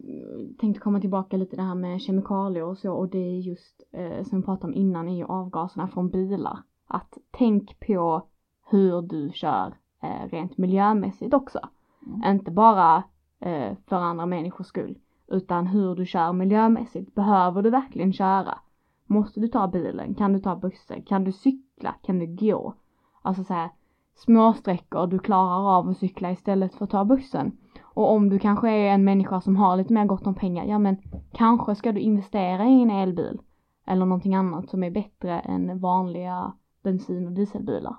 tänkte 0.61 0.81
komma 0.81 1.01
tillbaka 1.01 1.37
lite 1.37 1.57
det 1.57 1.63
här 1.63 1.75
med 1.75 2.01
kemikalier 2.01 2.65
och 2.65 2.79
så 2.79 2.93
och 2.93 3.09
det 3.09 3.19
är 3.19 3.41
just 3.41 3.83
eh, 3.93 4.25
som 4.25 4.41
vi 4.41 4.45
pratade 4.45 4.73
om 4.73 4.75
innan 4.75 5.09
är 5.09 5.17
ju 5.17 5.25
avgaserna 5.25 5.89
från 5.89 6.11
bilar. 6.11 6.59
Att 6.87 7.19
tänk 7.31 7.81
på 7.87 8.23
hur 8.71 9.03
du 9.03 9.31
kör 9.35 9.75
eh, 10.03 10.29
rent 10.31 10.59
miljömässigt 10.59 11.35
också. 11.35 11.61
Mm. 12.07 12.37
Inte 12.37 12.51
bara 12.51 13.03
eh, 13.41 13.77
för 13.87 13.97
andra 13.97 14.27
människors 14.27 14.67
skull 14.67 14.99
utan 15.29 15.67
hur 15.67 15.95
du 15.95 16.07
kör 16.07 16.33
miljömässigt. 16.33 17.15
Behöver 17.15 17.63
du 17.63 17.71
verkligen 17.71 18.13
köra? 18.13 18.59
Måste 19.07 19.41
du 19.41 19.49
ta 19.49 19.69
bilen? 19.69 20.15
Kan 20.15 20.33
du 20.33 20.41
ta 20.41 20.57
bussen? 20.57 21.03
Kan 21.03 21.25
du 21.25 21.33
cykla? 21.33 21.95
Kan 22.03 22.19
du 22.19 22.27
gå? 22.27 22.75
Alltså 23.23 23.45
så 23.45 23.55
här 23.55 23.71
små 24.15 24.53
sträckor 24.53 25.07
du 25.07 25.19
klarar 25.19 25.79
av 25.79 25.89
att 25.89 25.99
cykla 25.99 26.31
istället 26.33 26.75
för 26.75 26.85
att 26.85 26.91
ta 26.91 27.05
bussen. 27.05 27.57
Och 27.83 28.13
om 28.13 28.29
du 28.29 28.39
kanske 28.39 28.71
är 28.71 28.95
en 28.95 29.05
människa 29.05 29.41
som 29.41 29.57
har 29.57 29.77
lite 29.77 29.93
mer 29.93 30.05
gott 30.05 30.27
om 30.27 30.35
pengar, 30.35 30.65
ja 30.65 30.79
men 30.79 30.97
kanske 31.33 31.75
ska 31.75 31.93
du 31.93 32.01
investera 32.01 32.65
i 32.67 32.83
en 32.83 32.91
elbil. 32.91 33.41
Eller 33.87 34.07
någonting 34.07 34.35
annat 34.35 34.71
som 34.71 34.85
är 34.85 34.91
bättre 34.91 35.41
än 35.41 35.79
vanliga 35.79 36.53
bensin 36.83 37.27
och 37.27 37.33
dieselbilar. 37.33 37.97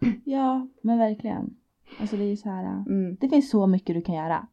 Ja, 0.24 0.66
men 0.82 0.98
verkligen. 0.98 1.56
Alltså 2.00 2.16
det 2.16 2.22
är 2.24 2.28
ju 2.28 2.36
så 2.36 2.48
här. 2.48 2.64
äh, 2.64 2.86
Mm. 2.86 3.16
Det 3.20 3.28
finns 3.28 3.50
så 3.50 3.66
mycket 3.66 3.94
du 3.96 4.00
kan 4.02 4.14
göra. 4.14 4.46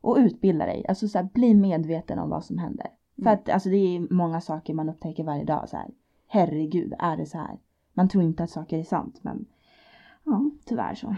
Och 0.00 0.16
utbilda 0.16 0.66
dig. 0.66 0.84
Alltså 0.88 1.08
så 1.08 1.18
här, 1.18 1.28
bli 1.34 1.54
medveten 1.54 2.18
om 2.18 2.30
vad 2.30 2.44
som 2.44 2.58
händer. 2.58 2.86
För 3.16 3.22
Mm. 3.22 3.34
att 3.34 3.48
alltså, 3.48 3.68
det 3.68 3.76
är 3.76 4.14
många 4.14 4.40
saker 4.40 4.74
man 4.74 4.88
upptäcker 4.88 5.24
varje 5.24 5.44
dag. 5.44 5.68
Så 5.68 5.76
här. 5.76 5.90
Herregud, 6.28 6.94
är 6.98 7.16
det 7.16 7.26
så 7.26 7.38
här? 7.38 7.58
Man 7.94 8.08
tror 8.08 8.24
inte 8.24 8.42
att 8.44 8.50
saker 8.50 8.78
är 8.78 8.82
sant 8.82 9.18
men 9.22 9.44
ja, 10.26 10.50
tyvärr 10.64 10.94
så. 10.94 11.16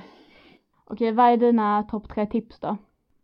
Okej, 0.85 1.13
vad 1.13 1.27
är 1.27 1.37
dina 1.37 1.83
topp 1.83 2.09
tre 2.09 2.27
tips 2.27 2.61
då? 2.61 2.77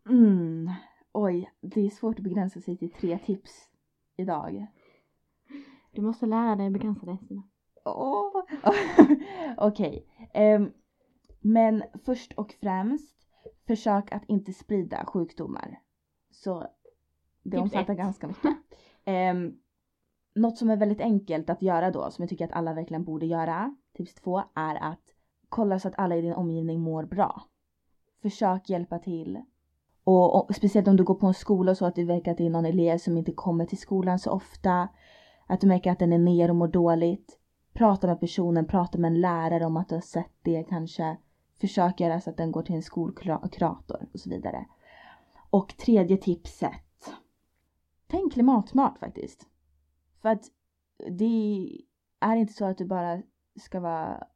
Mm. 0.09 0.71
Oj, 1.13 1.51
det 1.61 1.81
är 1.81 1.91
svårt 1.91 2.19
att 2.19 2.25
begränsa 2.25 2.61
sig 2.61 2.77
till 2.77 2.93
tre 2.93 3.19
tips 3.19 3.71
idag. 4.17 4.67
Du 5.93 6.03
måste 6.03 6.27
lära 6.27 6.57
dig 6.57 6.71
begränsa 6.71 7.07
dig 7.07 7.19
Stina. 7.19 7.43
Åh. 7.85 8.43
Okej. 9.57 10.07
ehm, 10.35 10.73
men 11.41 11.83
först 12.05 12.33
och 12.33 12.53
främst, 12.61 13.17
försök 13.67 14.13
att 14.13 14.25
inte 14.29 14.53
sprida 14.53 15.05
sjukdomar. 15.07 15.81
Så 16.31 16.67
det 17.43 17.59
omfattar 17.59 17.95
ganska 17.95 18.27
mycket. 18.27 18.57
Um, 19.07 19.59
något 20.43 20.59
som 20.59 20.71
är 20.71 20.77
väldigt 20.77 21.01
enkelt 21.01 21.51
att 21.51 21.63
göra 21.63 21.91
då, 21.91 22.11
som 22.11 22.23
jag 22.23 22.29
tycker 22.29 22.45
att 22.45 22.53
alla 22.53 22.75
verkligen 22.75 23.05
borde 23.05 23.27
göra, 23.27 23.77
tips 23.93 24.15
två, 24.15 24.43
är 24.55 24.75
att 24.75 25.14
kolla 25.55 25.79
så 25.79 25.89
att 25.89 25.99
alla 25.99 26.17
i 26.17 26.21
din 26.21 26.33
omgivning 26.33 26.81
mår 26.81 27.05
bra. 27.05 27.43
Försök 28.23 28.71
hjälpa 28.71 28.99
till. 28.99 29.43
Och, 30.05 30.49
och 30.49 30.55
speciellt 30.55 30.89
om 30.89 30.97
du 30.97 31.05
går 31.05 31.15
på 31.15 31.27
en 31.27 31.35
skola 31.35 31.75
så 31.75 31.87
att 31.87 31.95
det 31.95 32.05
verkar 32.05 32.33
att 32.33 32.39
det 32.39 32.47
är 32.47 32.51
någon 32.51 32.67
elev 32.67 32.99
som 32.99 33.19
inte 33.19 33.33
kommer 33.33 33.67
till 33.67 33.79
skolan 33.79 34.19
så 34.19 34.31
ofta. 34.31 34.89
att 35.47 35.61
du 35.61 35.67
märker 35.67 35.93
att 35.93 35.99
den 35.99 36.13
är 36.13 36.19
ner 36.19 36.51
och 36.51 36.57
mår 36.57 36.69
dåligt, 36.69 37.39
prata 37.73 38.07
med 38.07 38.21
personen, 38.21 38.67
prata 38.67 38.99
med 38.99 39.09
en 39.09 39.21
lärare 39.21 39.67
om 39.67 39.77
att 39.77 39.89
du 39.89 39.95
har 39.95 40.03
sett 40.03 40.33
det 40.43 40.65
kanske. 40.69 41.17
Försök 41.61 42.01
göra 42.01 42.21
så 42.21 42.31
att 42.31 42.37
den 42.37 42.53
går 42.53 42.63
till 42.63 42.75
en 42.75 42.83
skolkurator 42.83 44.09
och 44.13 44.21
så 44.21 44.31
vidare. 44.31 44.67
Och 45.51 45.77
tredje 45.77 46.17
tipset. 46.17 47.15
Tänk 48.07 48.33
klimatsmart 48.33 48.99
faktiskt. 48.99 49.47
För 50.23 50.29
att 50.29 50.45
det 51.11 51.69
är 52.21 52.37
inte 52.37 52.53
så 52.53 52.65
att 52.65 52.79
du 52.79 52.85
bara 52.85 53.23
ska 53.57 53.81
vara 53.81 54.27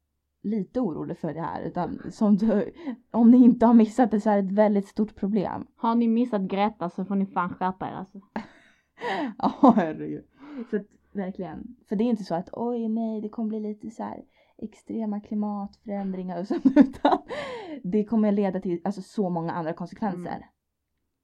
lite 0.48 0.80
orolig 0.80 1.18
för 1.18 1.34
det 1.34 1.40
här 1.40 1.62
utan 1.62 2.12
som 2.12 2.36
du, 2.36 2.72
om 3.10 3.30
ni 3.30 3.36
inte 3.36 3.66
har 3.66 3.74
missat 3.74 4.10
det 4.10 4.20
så 4.20 4.30
är 4.30 4.42
det 4.42 4.48
ett 4.48 4.54
väldigt 4.54 4.88
stort 4.88 5.14
problem. 5.14 5.66
Har 5.76 5.94
ni 5.94 6.08
missat 6.08 6.42
Greta 6.42 6.90
så 6.90 7.04
får 7.04 7.14
ni 7.14 7.26
fan 7.26 7.54
skärpa 7.54 7.88
er 7.88 7.92
alltså. 7.92 8.20
Ja 9.38 9.72
herregud. 9.76 10.24
Så 10.70 10.76
att, 10.76 10.86
verkligen. 11.12 11.76
För 11.88 11.96
det 11.96 12.04
är 12.04 12.06
inte 12.06 12.24
så 12.24 12.34
att 12.34 12.48
oj 12.52 12.88
nej 12.88 13.20
det 13.20 13.28
kommer 13.28 13.48
bli 13.48 13.60
lite 13.60 13.90
så 13.90 14.02
här 14.02 14.24
extrema 14.58 15.20
klimatförändringar 15.20 16.40
och 16.40 16.46
sånt 16.46 16.66
utan 16.76 17.18
det 17.82 18.04
kommer 18.04 18.32
leda 18.32 18.60
till 18.60 18.80
alltså, 18.84 19.02
så 19.02 19.30
många 19.30 19.52
andra 19.52 19.72
konsekvenser. 19.72 20.36
Mm. 20.36 20.48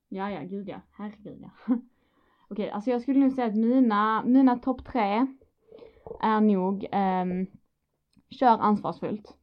Ja, 0.09 0.31
ja, 0.31 0.41
gud 0.41 0.69
ja. 0.69 0.81
Herregud 0.91 1.39
ja. 1.43 1.51
Okej, 2.49 2.71
alltså 2.71 2.91
jag 2.91 3.03
skulle 3.03 3.21
nog 3.21 3.33
säga 3.33 3.47
att 3.47 3.57
mina, 3.57 4.25
mina 4.25 4.59
topp 4.59 4.85
tre 4.85 5.27
är 6.21 6.41
nog 6.41 6.87
um, 6.93 7.47
kör 8.35 8.59
ansvarsfullt. 8.59 9.37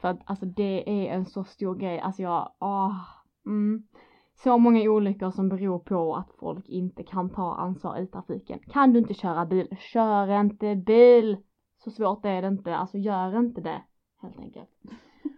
För 0.00 0.08
att 0.08 0.20
alltså 0.24 0.46
det 0.46 0.90
är 0.90 1.14
en 1.14 1.26
så 1.26 1.44
stor 1.44 1.74
grej, 1.74 2.00
alltså 2.00 2.22
jag, 2.22 2.52
åh, 2.60 2.94
mm. 3.46 3.82
Så 4.42 4.58
många 4.58 4.90
olyckor 4.90 5.30
som 5.30 5.48
beror 5.48 5.78
på 5.78 6.16
att 6.16 6.32
folk 6.38 6.68
inte 6.68 7.02
kan 7.02 7.30
ta 7.30 7.54
ansvar 7.54 7.98
i 7.98 8.06
trafiken. 8.06 8.58
Kan 8.58 8.92
du 8.92 8.98
inte 8.98 9.14
köra 9.14 9.46
bil, 9.46 9.76
kör 9.78 10.40
inte 10.40 10.76
bil! 10.76 11.36
Så 11.84 11.90
svårt 11.90 12.24
är 12.24 12.42
det 12.42 12.48
inte, 12.48 12.76
alltså 12.76 12.98
gör 12.98 13.38
inte 13.38 13.60
det. 13.60 13.82
Helt 14.22 14.38
enkelt. 14.38 14.70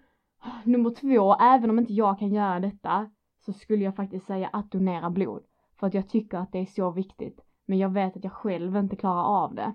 Nummer 0.65 0.91
två, 0.91 1.35
även 1.35 1.71
om 1.71 1.79
inte 1.79 1.93
jag 1.93 2.19
kan 2.19 2.29
göra 2.29 2.61
detta 2.61 3.11
så 3.39 3.53
skulle 3.53 3.85
jag 3.85 3.97
faktiskt 3.97 4.27
säga 4.27 4.49
att 4.53 4.71
donera 4.71 5.11
blod. 5.11 5.43
För 5.79 5.87
att 5.87 5.95
jag 5.95 6.09
tycker 6.09 6.39
att 6.39 6.53
det 6.53 6.59
är 6.59 6.67
så 6.67 6.91
viktigt. 6.91 7.41
Men 7.67 7.79
jag 7.79 7.89
vet 7.89 8.17
att 8.17 8.25
jag 8.25 8.33
själv 8.33 8.77
inte 8.77 8.97
klarar 8.97 9.25
av 9.25 9.55
det. 9.55 9.75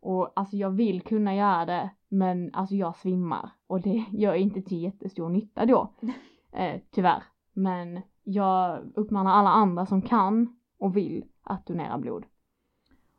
Och 0.00 0.32
alltså 0.36 0.56
jag 0.56 0.70
vill 0.70 1.02
kunna 1.02 1.34
göra 1.34 1.64
det 1.64 1.90
men 2.08 2.54
alltså 2.54 2.74
jag 2.74 2.96
svimmar 2.96 3.50
och 3.66 3.80
det 3.80 4.04
gör 4.12 4.34
inte 4.34 4.62
till 4.62 4.82
jättestor 4.82 5.28
nytta 5.28 5.66
då. 5.66 5.92
Eh, 6.52 6.80
tyvärr. 6.90 7.22
Men 7.52 8.00
jag 8.24 8.80
uppmanar 8.94 9.32
alla 9.32 9.50
andra 9.50 9.86
som 9.86 10.02
kan 10.02 10.56
och 10.78 10.96
vill 10.96 11.24
att 11.42 11.66
donera 11.66 11.98
blod. 11.98 12.24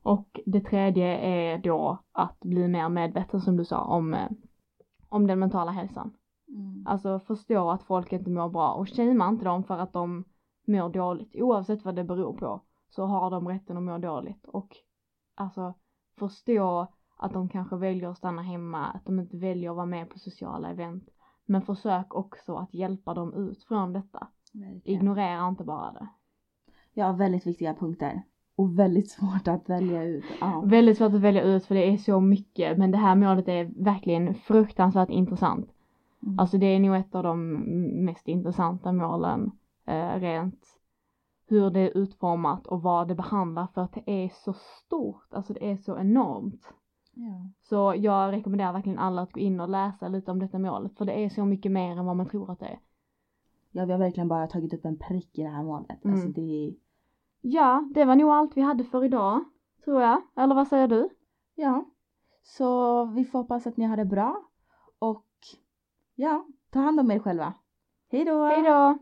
Och 0.03 0.39
det 0.45 0.61
tredje 0.61 1.17
är 1.17 1.57
då 1.57 1.99
att 2.11 2.39
bli 2.39 2.67
mer 2.67 2.89
medveten 2.89 3.41
som 3.41 3.57
du 3.57 3.65
sa 3.65 3.81
om, 3.81 4.13
eh, 4.13 4.29
om 5.09 5.27
den 5.27 5.39
mentala 5.39 5.71
hälsan. 5.71 6.13
Mm. 6.47 6.83
Alltså 6.87 7.19
förstå 7.19 7.69
att 7.69 7.83
folk 7.83 8.13
inte 8.13 8.29
mår 8.29 8.49
bra 8.49 8.73
och 8.73 8.89
shamea 8.89 9.29
inte 9.29 9.45
dem 9.45 9.63
för 9.63 9.77
att 9.77 9.93
de 9.93 10.23
mår 10.67 10.89
dåligt. 10.89 11.35
Oavsett 11.35 11.85
vad 11.85 11.95
det 11.95 12.03
beror 12.03 12.33
på 12.33 12.61
så 12.89 13.05
har 13.05 13.31
de 13.31 13.47
rätten 13.47 13.77
att 13.77 13.83
må 13.83 13.97
dåligt 13.97 14.45
och 14.45 14.75
alltså 15.35 15.73
förstå 16.19 16.88
att 17.17 17.34
de 17.34 17.49
kanske 17.49 17.75
väljer 17.75 18.10
att 18.10 18.17
stanna 18.17 18.41
hemma, 18.41 18.86
att 18.86 19.05
de 19.05 19.19
inte 19.19 19.38
väljer 19.38 19.69
att 19.69 19.75
vara 19.75 19.86
med 19.86 20.10
på 20.10 20.19
sociala 20.19 20.69
event. 20.69 21.10
Men 21.45 21.62
försök 21.62 22.15
också 22.15 22.55
att 22.55 22.73
hjälpa 22.73 23.13
dem 23.13 23.34
ut 23.34 23.63
från 23.63 23.93
detta. 23.93 24.27
Verkligen. 24.53 24.82
Ignorera 24.84 25.47
inte 25.47 25.63
bara 25.63 25.91
det. 25.91 26.08
Ja, 26.93 27.12
väldigt 27.12 27.47
viktiga 27.47 27.73
punkter. 27.73 28.21
Och 28.55 28.79
väldigt 28.79 29.10
svårt 29.10 29.47
att 29.47 29.69
välja 29.69 30.03
ut. 30.03 30.25
Ja. 30.41 30.63
Väldigt 30.65 30.97
svårt 30.97 31.13
att 31.13 31.21
välja 31.21 31.43
ut 31.43 31.65
för 31.65 31.75
det 31.75 31.93
är 31.93 31.97
så 31.97 32.19
mycket 32.19 32.77
men 32.77 32.91
det 32.91 32.97
här 32.97 33.15
målet 33.15 33.47
är 33.47 33.71
verkligen 33.84 34.36
fruktansvärt 34.36 35.10
intressant. 35.10 35.69
Mm. 36.23 36.39
Alltså 36.39 36.58
det 36.58 36.65
är 36.65 36.79
nog 36.79 36.95
ett 36.95 37.15
av 37.15 37.23
de 37.23 37.53
mest 38.05 38.27
intressanta 38.27 38.91
målen 38.91 39.51
eh, 39.86 40.19
rent 40.19 40.78
hur 41.49 41.69
det 41.69 41.79
är 41.79 41.97
utformat 41.97 42.67
och 42.67 42.81
vad 42.81 43.07
det 43.07 43.15
behandlar 43.15 43.67
för 43.73 43.81
att 43.81 43.93
det 43.93 44.03
är 44.05 44.29
så 44.29 44.53
stort, 44.53 45.33
alltså 45.33 45.53
det 45.53 45.71
är 45.71 45.77
så 45.77 45.97
enormt. 45.97 46.73
ja. 47.13 47.49
Så 47.62 47.93
jag 47.97 48.31
rekommenderar 48.31 48.73
verkligen 48.73 48.99
alla 48.99 49.21
att 49.21 49.31
gå 49.31 49.39
in 49.39 49.59
och 49.59 49.69
läsa 49.69 50.07
lite 50.07 50.31
om 50.31 50.39
detta 50.39 50.59
målet 50.59 50.97
för 50.97 51.05
det 51.05 51.13
är 51.25 51.29
så 51.29 51.45
mycket 51.45 51.71
mer 51.71 51.97
än 51.97 52.05
vad 52.05 52.15
man 52.15 52.29
tror 52.29 52.51
att 52.51 52.59
det 52.59 52.65
är. 52.65 52.79
Ja, 53.71 53.85
vi 53.85 53.91
har 53.91 53.99
verkligen 53.99 54.27
bara 54.27 54.47
tagit 54.47 54.73
upp 54.73 54.85
en 54.85 54.97
prick 54.97 55.38
i 55.39 55.43
det 55.43 55.49
här 55.49 55.63
målet. 55.63 56.05
Mm. 56.05 56.13
Alltså 56.13 56.29
det 56.29 56.75
Ja, 57.41 57.88
det 57.93 58.05
var 58.05 58.15
nog 58.15 58.29
allt 58.29 58.57
vi 58.57 58.62
hade 58.62 58.83
för 58.83 59.03
idag, 59.03 59.43
tror 59.83 60.01
jag. 60.01 60.21
Eller 60.35 60.55
vad 60.55 60.67
säger 60.67 60.88
du? 60.88 61.09
ja. 61.55 61.85
Så 62.43 63.05
vi 63.05 63.25
får 63.25 63.39
hoppas 63.39 63.67
att 63.67 63.77
ni 63.77 63.85
har 63.85 63.97
det 63.97 64.05
bra. 64.05 64.43
Och 64.99 65.27
ja, 66.15 66.45
ta 66.69 66.79
hand 66.79 66.99
om 66.99 67.12
er 67.12 67.19
själva. 67.19 67.53
Hej 68.12 68.25
då! 68.25 68.45
Hej 68.45 68.63
då! 68.63 68.97